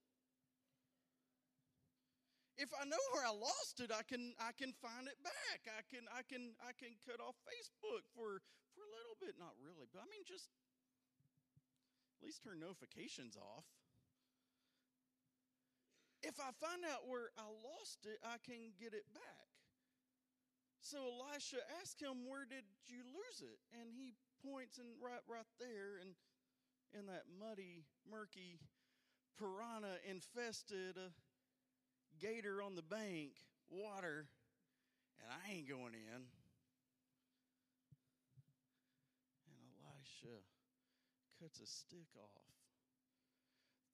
If 2.60 2.68
I 2.76 2.84
know 2.84 3.00
where 3.16 3.24
I 3.24 3.32
lost 3.32 3.80
it, 3.80 3.88
I 3.88 4.04
can 4.04 4.36
I 4.36 4.52
can 4.52 4.76
find 4.76 5.08
it 5.08 5.16
back. 5.24 5.64
I 5.72 5.82
can 5.88 6.04
I 6.12 6.20
can 6.22 6.52
I 6.60 6.76
can 6.76 6.92
cut 7.02 7.18
off 7.18 7.36
Facebook 7.48 8.04
for 8.12 8.44
for 8.76 8.82
a 8.84 8.92
little 8.92 9.16
bit, 9.20 9.40
not 9.40 9.56
really, 9.56 9.88
but 9.88 10.04
I 10.04 10.06
mean 10.12 10.24
just 10.28 10.52
at 12.20 12.26
least 12.26 12.44
turn 12.44 12.60
notifications 12.60 13.34
off. 13.34 13.64
If 16.22 16.38
I 16.38 16.54
find 16.62 16.86
out 16.86 17.08
where 17.10 17.34
I 17.34 17.50
lost 17.50 18.06
it, 18.06 18.22
I 18.22 18.38
can 18.46 18.70
get 18.78 18.94
it 18.94 19.08
back. 19.10 19.50
So 20.78 20.98
Elisha 21.02 21.58
asked 21.80 21.98
him, 21.98 22.28
"Where 22.28 22.44
did 22.44 22.68
you 22.86 23.02
lose 23.02 23.40
it?" 23.40 23.58
And 23.74 23.90
he 23.90 24.14
points 24.44 24.78
and 24.78 24.92
right 25.00 25.24
right 25.26 25.48
there 25.58 25.98
and 25.98 26.14
in 26.92 27.06
that 27.06 27.24
muddy, 27.40 27.86
murky, 28.04 28.60
piranha 29.38 29.96
infested 30.04 30.98
uh, 30.98 31.08
gator 32.22 32.62
on 32.62 32.78
the 32.78 32.86
bank, 32.86 33.34
water, 33.66 34.30
and 35.18 35.26
I 35.26 35.58
ain't 35.58 35.66
going 35.66 35.98
in. 35.98 36.20
And 39.50 39.58
Elisha 39.82 40.38
cuts 41.42 41.58
a 41.58 41.66
stick 41.66 42.14
off, 42.14 42.54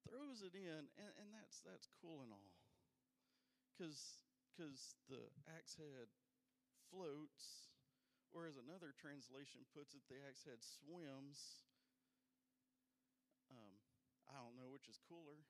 throws 0.04 0.44
it 0.44 0.52
in, 0.52 0.92
and, 1.00 1.12
and 1.16 1.28
that's 1.32 1.64
that's 1.64 1.88
cool 2.04 2.20
and 2.20 2.28
all. 2.36 2.52
Cause 3.80 4.20
because 4.52 4.98
the 5.08 5.22
axe 5.56 5.78
head 5.80 6.12
floats, 6.90 7.72
or 8.34 8.44
as 8.44 8.58
another 8.58 8.92
translation 8.92 9.62
puts 9.72 9.94
it, 9.94 10.02
the 10.10 10.20
axe 10.28 10.44
head 10.44 10.60
swims. 10.60 11.64
Um, 13.48 13.72
I 14.28 14.36
don't 14.36 14.58
know 14.58 14.68
which 14.68 14.90
is 14.90 15.00
cooler. 15.08 15.40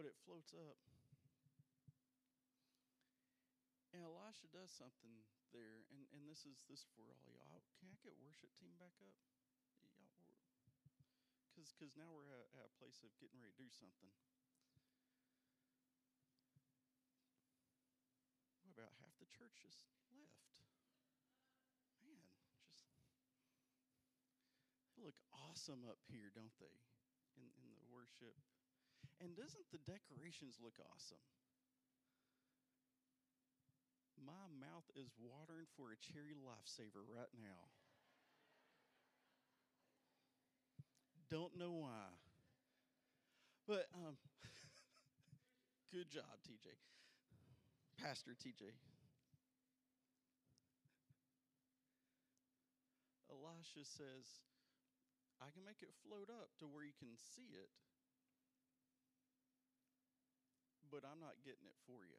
But 0.00 0.08
it 0.08 0.16
floats 0.24 0.56
up. 0.56 0.80
And 3.92 4.00
Elisha 4.00 4.48
does 4.48 4.72
something 4.72 5.12
there, 5.52 5.84
and, 5.92 6.08
and 6.16 6.24
this 6.24 6.48
is 6.48 6.64
this 6.72 6.88
for 6.96 7.04
all 7.04 7.28
y'all. 7.28 7.60
Can 7.76 7.92
I 7.92 8.00
get 8.00 8.16
worship 8.16 8.48
team 8.56 8.72
back 8.80 8.96
up? 9.04 9.12
Y'all, 9.92 10.40
because 11.52 11.76
because 11.76 11.92
now 12.00 12.08
we're 12.16 12.32
at, 12.32 12.48
at 12.56 12.64
a 12.64 12.72
place 12.80 13.04
of 13.04 13.12
getting 13.20 13.44
ready 13.44 13.52
to 13.52 13.60
do 13.60 13.68
something. 13.68 14.08
What 18.64 18.72
about 18.72 18.96
half 19.04 19.12
the 19.20 19.28
church 19.28 19.52
just 19.60 19.84
left? 20.16 20.48
Man, 22.00 22.24
just 24.80 24.96
they 24.96 25.04
look 25.04 25.20
awesome 25.28 25.84
up 25.84 26.00
here, 26.08 26.32
don't 26.32 26.56
they? 26.56 26.72
In 27.36 27.52
in 27.60 27.68
the 27.76 27.84
worship 27.92 28.40
and 29.20 29.36
doesn't 29.36 29.68
the 29.70 29.80
decorations 29.84 30.56
look 30.64 30.80
awesome? 30.80 31.20
My 34.16 34.48
mouth 34.60 34.88
is 34.96 35.12
watering 35.16 35.68
for 35.76 35.92
a 35.92 36.00
cherry 36.00 36.36
lifesaver 36.36 37.04
right 37.04 37.32
now. 37.36 37.72
Don't 41.30 41.56
know 41.56 41.72
why. 41.86 42.10
But 43.68 43.86
um, 43.94 44.18
good 45.94 46.10
job, 46.10 46.36
TJ. 46.42 46.74
Pastor 48.02 48.32
TJ. 48.32 48.74
Elisha 53.30 53.86
says, 53.86 54.42
I 55.40 55.48
can 55.54 55.64
make 55.64 55.80
it 55.80 55.94
float 56.04 56.28
up 56.28 56.50
to 56.58 56.66
where 56.66 56.84
you 56.84 56.96
can 56.98 57.14
see 57.14 57.54
it 57.54 57.70
but 60.90 61.06
I'm 61.06 61.22
not 61.22 61.38
getting 61.46 61.64
it 61.70 61.78
for 61.86 62.02
you. 62.02 62.18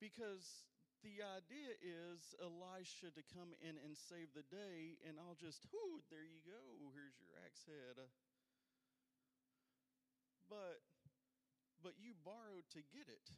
Because 0.00 0.64
the 1.04 1.20
idea 1.22 1.76
is 1.84 2.34
Elisha 2.40 3.12
to 3.12 3.24
come 3.36 3.52
in 3.60 3.76
and 3.80 3.94
save 3.94 4.32
the 4.32 4.44
day, 4.48 4.96
and 5.04 5.20
I'll 5.20 5.38
just, 5.38 5.68
whoo, 5.70 6.00
there 6.08 6.24
you 6.24 6.40
go. 6.42 6.90
Here's 6.96 7.16
your 7.20 7.36
axe 7.44 7.62
head. 7.68 8.00
But, 10.48 10.80
but 11.84 11.94
you 12.00 12.16
borrowed 12.24 12.66
to 12.74 12.82
get 12.92 13.06
it. 13.06 13.28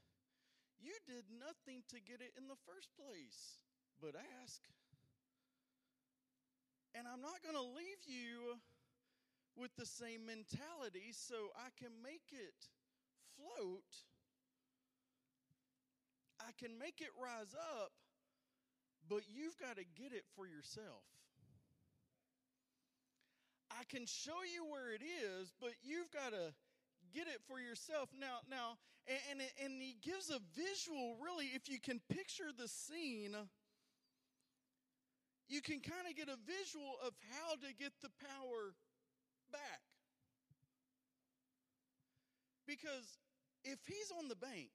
You 0.79 0.95
did 1.05 1.27
nothing 1.29 1.83
to 1.91 1.99
get 1.99 2.23
it 2.23 2.39
in 2.39 2.47
the 2.47 2.59
first 2.63 2.95
place, 2.95 3.59
but 3.99 4.15
ask. 4.43 4.63
And 6.95 7.05
I'm 7.11 7.23
not 7.23 7.43
going 7.43 7.59
to 7.59 7.69
leave 7.75 8.03
you 8.07 8.59
with 9.59 9.75
the 9.77 9.87
same 9.87 10.25
mentality 10.25 11.11
so 11.13 11.51
I 11.59 11.69
can 11.77 11.91
make 12.03 12.31
it 12.33 12.71
float. 13.37 14.07
I 16.41 16.55
can 16.57 16.79
make 16.79 17.01
it 17.01 17.11
rise 17.21 17.55
up, 17.55 17.91
but 19.09 19.23
you've 19.27 19.59
got 19.59 19.77
to 19.77 19.85
get 19.99 20.13
it 20.13 20.25
for 20.37 20.47
yourself. 20.47 21.03
I 23.71 23.85
can 23.91 24.07
show 24.07 24.47
you 24.47 24.65
where 24.65 24.95
it 24.95 25.03
is, 25.03 25.53
but 25.61 25.75
you've 25.83 26.11
got 26.11 26.33
to 26.33 26.55
get 27.13 27.27
it 27.27 27.41
for 27.47 27.61
yourself. 27.61 28.09
Now, 28.19 28.41
now, 28.49 28.79
and, 29.07 29.19
and, 29.31 29.41
and 29.65 29.83
he 29.83 29.97
gives 30.01 30.31
a 30.31 30.41
visual, 30.57 31.17
really, 31.21 31.51
if 31.55 31.69
you 31.69 31.81
can 31.81 32.01
picture 32.09 32.51
the 32.57 32.69
scene, 32.69 33.37
you 35.49 35.61
can 35.61 35.81
kind 35.81 36.07
of 36.09 36.17
get 36.17 36.29
a 36.29 36.37
visual 36.45 36.97
of 37.05 37.13
how 37.33 37.55
to 37.57 37.75
get 37.75 37.93
the 38.01 38.13
power 38.21 38.77
back. 39.53 39.83
Because 42.69 43.17
if 43.65 43.81
he's 43.89 44.13
on 44.13 44.29
the 44.29 44.37
bank, 44.37 44.69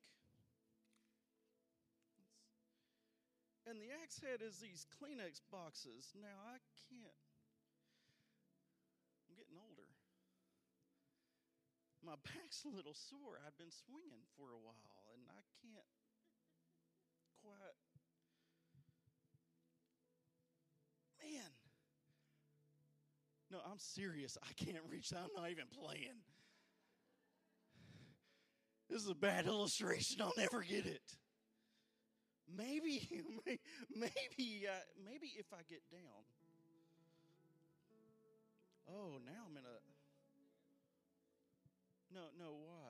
and 3.70 3.78
the 3.80 3.94
axe 4.02 4.20
head 4.20 4.42
is 4.42 4.58
these 4.60 4.90
Kleenex 4.98 5.40
boxes, 5.54 6.12
now 6.18 6.36
I 6.50 6.58
can't. 6.90 7.22
I'm 9.30 9.38
getting 9.38 9.62
older. 9.62 9.88
My 12.04 12.20
back's 12.36 12.66
a 12.68 12.74
little 12.74 12.98
sore. 12.98 13.40
I've 13.46 13.56
been 13.56 13.72
swinging 13.72 14.26
for 14.36 14.52
a 14.52 14.60
while, 14.60 15.06
and 15.16 15.24
I 15.32 15.42
can't 15.64 15.93
no, 23.54 23.60
I'm 23.70 23.78
serious. 23.78 24.36
I 24.42 24.52
can't 24.54 24.82
reach. 24.90 25.14
I'm 25.14 25.30
not 25.38 25.52
even 25.52 25.66
playing. 25.80 26.18
This 28.90 29.04
is 29.04 29.10
a 29.10 29.16
bad 29.16 29.46
illustration. 29.46 30.22
I'll 30.22 30.34
never 30.36 30.64
get 30.64 30.88
it. 30.88 31.04
Maybe, 32.58 33.22
maybe, 33.96 34.66
uh, 34.66 34.84
maybe 35.06 35.34
if 35.38 35.46
I 35.54 35.62
get 35.70 35.82
down. 35.92 36.26
Oh, 38.90 39.22
now 39.24 39.46
I'm 39.48 39.56
in 39.56 39.64
a. 39.64 39.78
No, 42.12 42.22
no, 42.38 42.54
why? 42.66 42.90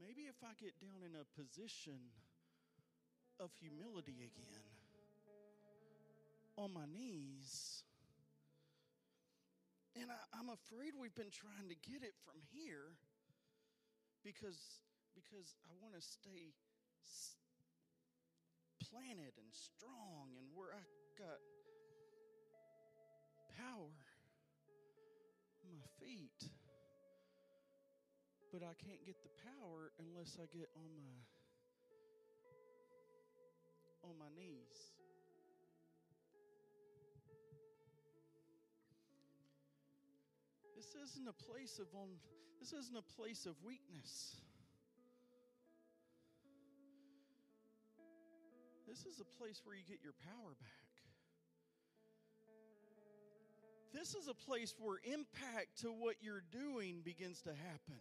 Maybe 0.00 0.22
if 0.28 0.36
I 0.42 0.52
get 0.60 0.78
down 0.78 1.00
in 1.04 1.16
a 1.16 1.24
position 1.40 2.12
of 3.40 3.50
humility 3.58 4.30
again 4.36 4.67
on 6.58 6.74
my 6.74 6.90
knees. 6.90 7.86
And 9.94 10.10
I, 10.10 10.38
am 10.42 10.50
afraid 10.50 10.98
we've 10.98 11.14
been 11.14 11.30
trying 11.30 11.70
to 11.70 11.78
get 11.86 12.02
it 12.02 12.18
from 12.26 12.42
here 12.50 12.98
because, 14.26 14.58
because 15.14 15.54
I 15.66 15.72
want 15.78 15.94
to 15.94 16.02
stay 16.02 16.50
planted 18.90 19.38
and 19.38 19.50
strong 19.54 20.34
and 20.34 20.50
where 20.54 20.74
I 20.74 20.82
got 21.14 21.38
power 23.54 23.94
on 25.62 25.70
my 25.78 25.86
feet. 26.02 26.50
But 28.50 28.66
I 28.66 28.74
can't 28.82 29.04
get 29.06 29.22
the 29.22 29.34
power 29.46 29.94
unless 30.02 30.38
I 30.42 30.46
get 30.50 30.66
on 30.74 30.90
my 30.98 31.14
on 34.08 34.16
my 34.16 34.30
knees. 34.34 34.97
This 40.88 41.10
isn't 41.10 41.28
a 41.28 41.32
place 41.32 41.78
of 41.78 41.86
on, 41.94 42.08
this 42.60 42.72
isn't 42.72 42.96
a 42.96 43.02
place 43.02 43.44
of 43.44 43.54
weakness. 43.62 44.36
This 48.86 49.04
is 49.04 49.20
a 49.20 49.36
place 49.36 49.60
where 49.64 49.76
you 49.76 49.82
get 49.86 49.98
your 50.02 50.14
power 50.24 50.54
back. 50.58 50.88
this 53.92 54.14
is 54.14 54.28
a 54.28 54.34
place 54.34 54.74
where 54.78 54.98
impact 55.04 55.80
to 55.80 55.88
what 55.88 56.16
you're 56.20 56.44
doing 56.52 57.00
begins 57.04 57.42
to 57.42 57.50
happen. 57.50 58.00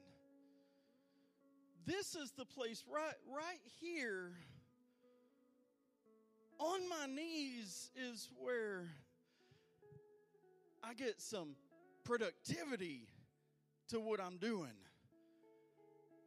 This 1.85 2.15
is 2.15 2.31
the 2.31 2.45
place 2.45 2.83
right 2.89 3.15
right 3.29 3.59
here 3.81 4.33
on 6.59 6.88
my 6.89 7.05
knees 7.07 7.91
is 7.95 8.29
where 8.39 8.89
I 10.83 10.93
get 10.93 11.19
some 11.21 11.55
productivity 12.07 13.01
to 13.89 13.99
what 13.99 14.21
I'm 14.21 14.37
doing. 14.37 14.71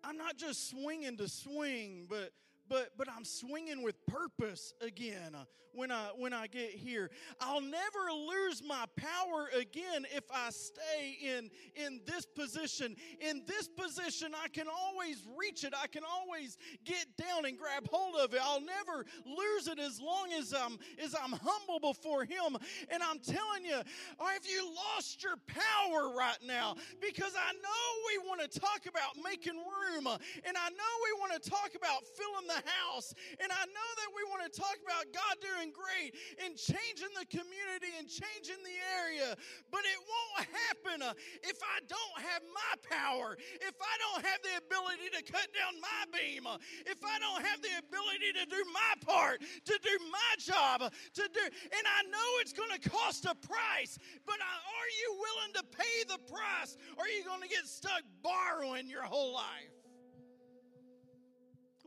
I'm 0.05 0.19
not 0.19 0.37
just 0.37 0.71
swinging 0.71 1.17
to 1.17 1.29
swing, 1.29 2.07
but 2.09 2.33
but 2.69 2.91
but 2.99 3.09
I'm 3.09 3.25
swinging 3.25 3.83
with 3.83 4.00
purpose 4.11 4.75
again 4.81 5.35
uh, 5.35 5.45
when 5.73 5.91
I 5.91 6.11
when 6.17 6.33
I 6.33 6.47
get 6.47 6.71
here. 6.71 7.11
I'll 7.41 7.61
never 7.61 8.11
lose 8.29 8.63
my 8.67 8.85
power 8.97 9.49
again 9.57 10.07
if 10.15 10.25
I 10.33 10.51
stay 10.51 11.17
in 11.23 11.51
in 11.75 12.01
this 12.07 12.27
position. 12.27 12.97
In 13.21 13.43
this 13.47 13.69
position, 13.69 14.33
I 14.43 14.49
can 14.49 14.67
always 14.69 15.23
reach 15.39 15.65
it. 15.65 15.75
I 15.81 15.87
can 15.87 16.03
always 16.05 16.59
get 16.85 17.07
down 17.17 17.45
and 17.47 17.57
grab 17.57 17.89
hold 17.91 18.17
of 18.17 18.35
it. 18.35 18.41
I'll 18.43 18.61
never 18.61 19.05
lose 19.25 19.69
it 19.69 19.79
as 19.79 20.01
long 20.01 20.29
as 20.37 20.53
I'm 20.53 20.79
as 21.03 21.15
I'm 21.15 21.33
humble 21.33 21.81
before 21.81 22.25
Him. 22.25 22.57
And 22.91 23.03
I'm 23.03 23.19
telling 23.19 23.65
you, 23.65 23.81
have 24.19 24.47
you 24.47 24.75
lost 24.95 25.23
your 25.23 25.37
power 25.47 26.15
right 26.17 26.39
now? 26.47 26.75
Because 27.01 27.35
I 27.37 27.53
know 27.53 27.83
we 28.09 28.29
want 28.29 28.41
to 28.41 28.61
talk 28.61 28.87
about 28.89 29.23
making 29.23 29.57
room, 29.57 30.07
uh, 30.07 30.19
and 30.45 30.57
I 30.57 30.69
know 30.71 30.93
we 31.05 31.21
want 31.21 31.41
to 31.41 31.51
talk 31.51 31.73
about 31.77 32.05
filling 32.17 32.47
the 32.47 32.63
house. 32.67 33.15
And 33.41 33.53
I 33.53 33.67
know 33.67 33.89
that 34.01 34.11
we 34.17 34.25
want 34.33 34.41
to 34.49 34.53
talk 34.53 34.81
about 34.81 35.05
God 35.13 35.37
doing 35.45 35.69
great 35.77 36.17
and 36.41 36.57
changing 36.57 37.13
the 37.13 37.29
community 37.29 37.93
and 38.01 38.09
changing 38.09 38.61
the 38.65 38.79
area. 38.97 39.37
But 39.69 39.85
it 39.85 40.01
won't 40.01 40.49
happen 40.49 40.97
uh, 41.05 41.13
if 41.45 41.61
I 41.61 41.85
don't 41.85 42.17
have 42.25 42.43
my 42.49 42.73
power, 42.89 43.37
if 43.61 43.77
I 43.77 43.95
don't 44.01 44.25
have 44.25 44.41
the 44.41 44.57
ability 44.57 45.13
to 45.13 45.21
cut 45.29 45.53
down 45.53 45.77
my 45.81 46.03
beam, 46.11 46.49
uh, 46.49 46.57
if 46.89 47.05
I 47.05 47.21
don't 47.21 47.45
have 47.45 47.61
the 47.61 47.77
ability 47.77 48.33
to 48.41 48.45
do 48.49 48.61
my 48.73 48.93
part, 49.05 49.45
to 49.45 49.75
do 49.85 49.95
my 50.09 50.33
job, 50.41 50.89
to 50.89 51.25
do. 51.29 51.45
And 51.45 51.85
I 51.85 52.01
know 52.09 52.29
it's 52.41 52.57
going 52.57 52.73
to 52.73 52.83
cost 52.89 53.29
a 53.29 53.37
price, 53.37 54.01
but 54.25 54.41
are 54.41 54.91
you 55.05 55.09
willing 55.21 55.53
to 55.61 55.65
pay 55.77 55.97
the 56.09 56.19
price? 56.25 56.77
Or 56.97 57.05
are 57.05 57.09
you 57.09 57.25
going 57.25 57.43
to 57.43 57.49
get 57.49 57.67
stuck 57.67 58.03
borrowing 58.23 58.89
your 58.89 59.05
whole 59.05 59.35
life? 59.35 59.80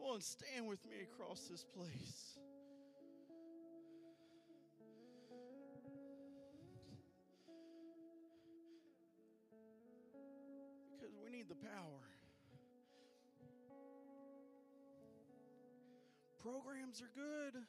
Come 0.04 0.16
on, 0.16 0.22
stand 0.22 0.68
with 0.68 0.84
me 0.86 0.97
across 1.01 1.47
this 1.49 1.64
place. 1.64 2.38
Because 10.91 11.16
we 11.24 11.32
need 11.32 11.47
the 11.47 11.56
power. 11.56 12.01
Programs 16.41 17.01
are 17.01 17.12
good, 17.16 17.62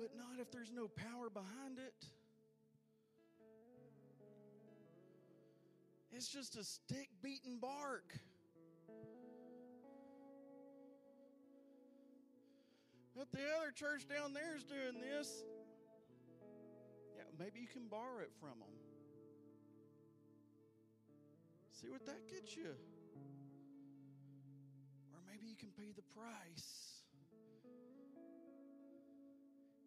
but 0.00 0.10
not 0.16 0.40
if 0.40 0.50
there's 0.50 0.72
no 0.72 0.88
power 0.88 1.30
behind 1.30 1.78
it. 1.78 2.08
It's 6.10 6.26
just 6.26 6.56
a 6.56 6.64
stick 6.64 7.08
beating 7.22 7.58
bark. 7.60 8.18
But 13.22 13.38
the 13.38 13.46
other 13.56 13.70
church 13.70 14.08
down 14.08 14.34
there 14.34 14.56
is 14.56 14.64
doing 14.64 14.98
this. 14.98 15.44
Yeah, 17.14 17.22
maybe 17.38 17.60
you 17.60 17.68
can 17.68 17.86
borrow 17.86 18.18
it 18.18 18.32
from 18.40 18.58
them. 18.58 18.74
See 21.70 21.86
what 21.88 22.04
that 22.06 22.26
gets 22.28 22.56
you. 22.56 22.74
Or 25.14 25.20
maybe 25.30 25.46
you 25.46 25.54
can 25.54 25.70
pay 25.70 25.92
the 25.94 26.02
price 26.18 26.98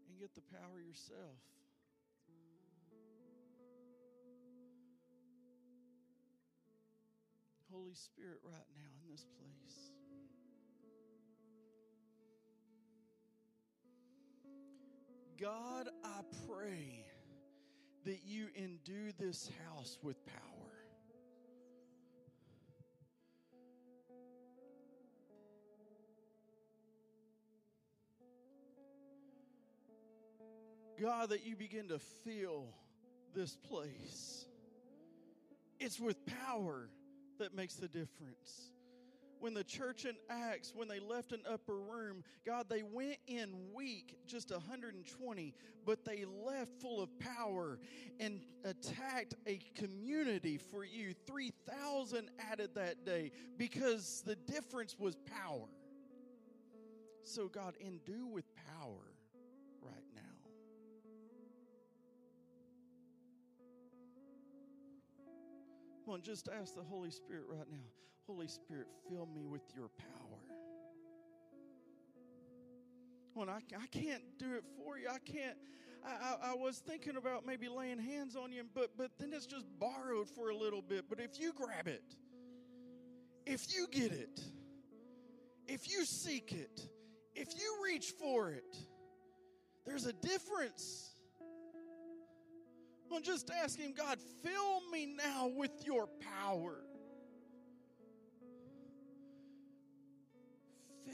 and 0.08 0.18
get 0.18 0.34
the 0.34 0.44
power 0.56 0.80
yourself. 0.80 1.44
Holy 7.70 7.96
Spirit, 7.96 8.40
right 8.46 8.70
now 8.78 8.92
in 9.04 9.12
this 9.12 9.26
place. 9.36 9.95
God, 15.40 15.90
I 16.04 16.22
pray 16.48 17.06
that 18.06 18.20
you 18.26 18.48
endue 18.56 19.12
this 19.20 19.50
house 19.68 19.98
with 20.02 20.16
power. 20.26 20.40
God, 31.02 31.30
that 31.30 31.46
you 31.46 31.58
begin 31.58 31.90
to 31.90 32.00
fill 32.00 32.68
this 33.34 33.58
place. 33.58 34.46
It's 35.80 36.00
with 36.00 36.18
power 36.48 36.90
that 37.40 37.54
makes 37.54 37.76
the 37.76 37.88
difference 37.88 38.72
when 39.46 39.54
the 39.54 39.64
church 39.64 40.06
in 40.06 40.16
Acts, 40.28 40.74
when 40.76 40.88
they 40.88 41.00
left 41.00 41.32
an 41.32 41.42
upper 41.48 41.78
room, 41.78 42.24
God, 42.48 42.66
they 42.68 42.82
went 42.82 43.18
in 43.28 43.54
weak, 43.76 44.18
just 44.26 44.50
120, 44.50 45.54
but 45.86 46.04
they 46.04 46.26
left 46.26 46.72
full 46.82 47.00
of 47.00 47.10
power 47.20 47.78
and 48.20 48.42
attacked 48.64 49.36
a 49.46 49.60
community 49.76 50.58
for 50.58 50.84
you. 50.84 51.14
3,000 51.28 52.28
added 52.52 52.72
that 52.74 53.06
day 53.06 53.30
because 53.56 54.24
the 54.26 54.36
difference 54.36 54.96
was 54.98 55.16
power. 55.16 55.68
So, 57.22 57.48
God, 57.48 57.76
endue 57.80 58.26
with 58.26 58.46
power 58.56 59.14
right 59.80 59.94
now. 60.16 60.22
Come 66.04 66.16
on, 66.16 66.22
just 66.24 66.50
ask 66.50 66.74
the 66.74 66.82
Holy 66.82 67.12
Spirit 67.12 67.44
right 67.48 67.70
now. 67.72 67.78
Holy 68.28 68.48
Spirit, 68.48 68.88
fill 69.10 69.28
me 69.28 69.46
with 69.46 69.62
your 69.76 69.90
power. 69.98 70.40
When 73.34 73.50
I, 73.50 73.60
I 73.78 73.88
can't 73.92 74.24
do 74.40 74.56
it 74.56 74.64
for 74.78 74.98
you, 74.98 75.10
I 75.10 75.20
can't. 75.20 75.58
I, 76.04 76.10
I, 76.10 76.52
I 76.52 76.56
was 76.56 76.78
thinking 76.78 77.18
about 77.18 77.46
maybe 77.46 77.68
laying 77.68 78.00
hands 78.00 78.36
on 78.36 78.52
you, 78.52 78.64
but 78.74 78.98
but 78.98 79.12
then 79.20 79.32
it's 79.34 79.46
just 79.46 79.66
borrowed 79.80 80.30
for 80.30 80.50
a 80.50 80.56
little 80.56 80.82
bit. 80.82 81.06
But 81.10 81.20
if 81.20 81.40
you 81.40 81.54
grab 81.54 81.88
it, 81.88 82.16
if 83.46 83.76
you 83.76 83.88
get 83.92 84.12
it, 84.12 84.40
if 85.68 85.90
you 85.90 86.06
seek 86.06 86.52
it, 86.52 86.88
if 87.36 87.50
you 87.60 87.78
reach 87.84 88.14
for 88.20 88.50
it, 88.52 88.78
there's 89.86 90.06
a 90.06 90.14
difference. 90.14 91.12
I'm 93.14 93.22
just 93.22 93.50
asking 93.52 93.94
God, 93.94 94.18
fill 94.44 94.82
me 94.92 95.06
now 95.06 95.48
with 95.56 95.86
your 95.86 96.08
power. 96.42 96.84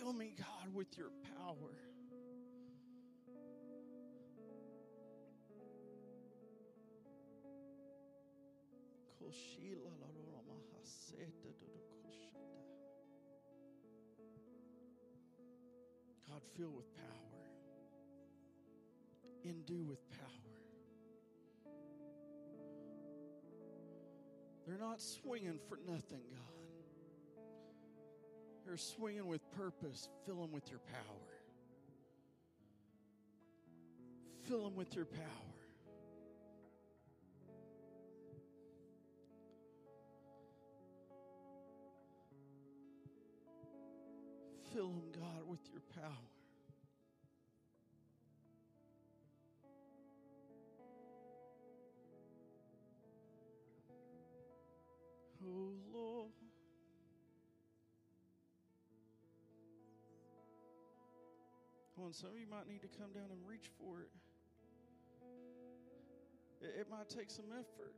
Fill 0.02 0.14
me, 0.14 0.34
God, 0.36 0.74
with 0.74 0.98
your 0.98 1.12
power. 1.38 1.78
God, 16.28 16.42
fill 16.58 16.72
with 16.72 16.96
power. 16.96 17.06
Endue 19.46 19.84
with 19.84 20.00
power. 20.10 20.18
They're 24.66 24.80
not 24.80 25.00
swinging 25.00 25.60
for 25.70 25.78
nothing, 25.86 26.22
God. 26.32 26.61
They're 28.72 28.78
swinging 28.78 29.28
with 29.28 29.42
purpose. 29.52 30.08
Fill 30.26 30.38
them 30.38 30.54
with 30.54 30.70
your 30.70 30.80
power. 30.80 31.28
Fill 34.48 34.64
them 34.64 34.78
with 34.78 34.96
your 34.96 35.04
power. 35.04 35.26
Fill 44.74 44.88
them, 44.88 45.12
God, 45.20 45.50
with 45.50 45.60
your 45.70 45.82
power. 45.94 46.14
Oh 55.46 55.74
Lord. 55.94 56.41
Some 62.10 62.32
of 62.34 62.40
you 62.40 62.50
might 62.50 62.68
need 62.68 62.82
to 62.82 62.90
come 62.98 63.14
down 63.14 63.30
and 63.30 63.38
reach 63.46 63.70
for 63.78 64.02
it. 64.02 64.10
It, 66.62 66.82
it 66.82 66.88
might 66.90 67.10
take 67.10 67.30
some 67.30 67.46
effort. 67.54 67.94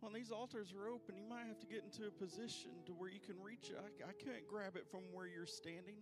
When 0.00 0.12
these 0.12 0.30
altars 0.30 0.72
are 0.72 0.88
open, 0.88 1.16
you 1.16 1.26
might 1.28 1.46
have 1.48 1.58
to 1.58 1.66
get 1.66 1.82
into 1.82 2.06
a 2.06 2.10
position 2.10 2.70
to 2.86 2.92
where 2.92 3.10
you 3.10 3.18
can 3.18 3.34
reach 3.42 3.70
it. 3.70 3.76
I, 3.82 4.10
I 4.10 4.12
can't 4.12 4.46
grab 4.46 4.76
it 4.76 4.86
from 4.90 5.00
where 5.12 5.26
you're 5.26 5.46
standing. 5.46 5.98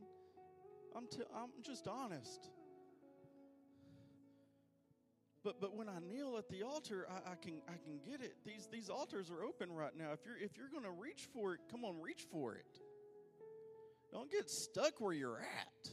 I'm, 0.95 1.07
t- 1.09 1.24
I'm 1.34 1.51
just 1.62 1.89
honest. 1.89 2.51
But, 5.43 5.61
but 5.61 5.76
when 5.76 5.89
I 5.89 6.01
kneel 6.01 6.37
at 6.39 6.49
the 6.49 6.64
altar, 6.64 7.07
I, 7.09 7.32
I, 7.32 7.34
can 7.37 7.62
I 7.68 7.78
can 7.84 8.01
get 8.05 8.20
it. 8.20 8.34
These 8.45 8.66
these 8.72 8.91
altars 8.91 9.30
are 9.30 9.45
open 9.45 9.70
right 9.70 9.97
now. 9.97 10.11
If 10.12 10.20
you're 10.26 10.37
if 10.37 10.57
you're 10.59 10.68
going 10.68 10.82
to 10.82 10.91
reach 10.91 11.28
for 11.32 11.55
it, 11.55 11.61
come 11.70 11.84
on, 11.84 12.01
reach 12.01 12.26
for 12.32 12.55
it. 12.57 12.80
Don't 14.11 14.28
get 14.30 14.51
stuck 14.51 15.01
where 15.01 15.12
you're 15.12 15.39
at. 15.39 15.91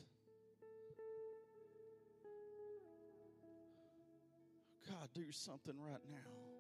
Do 5.14 5.32
something 5.32 5.76
right 5.80 6.02
now. 6.10 6.53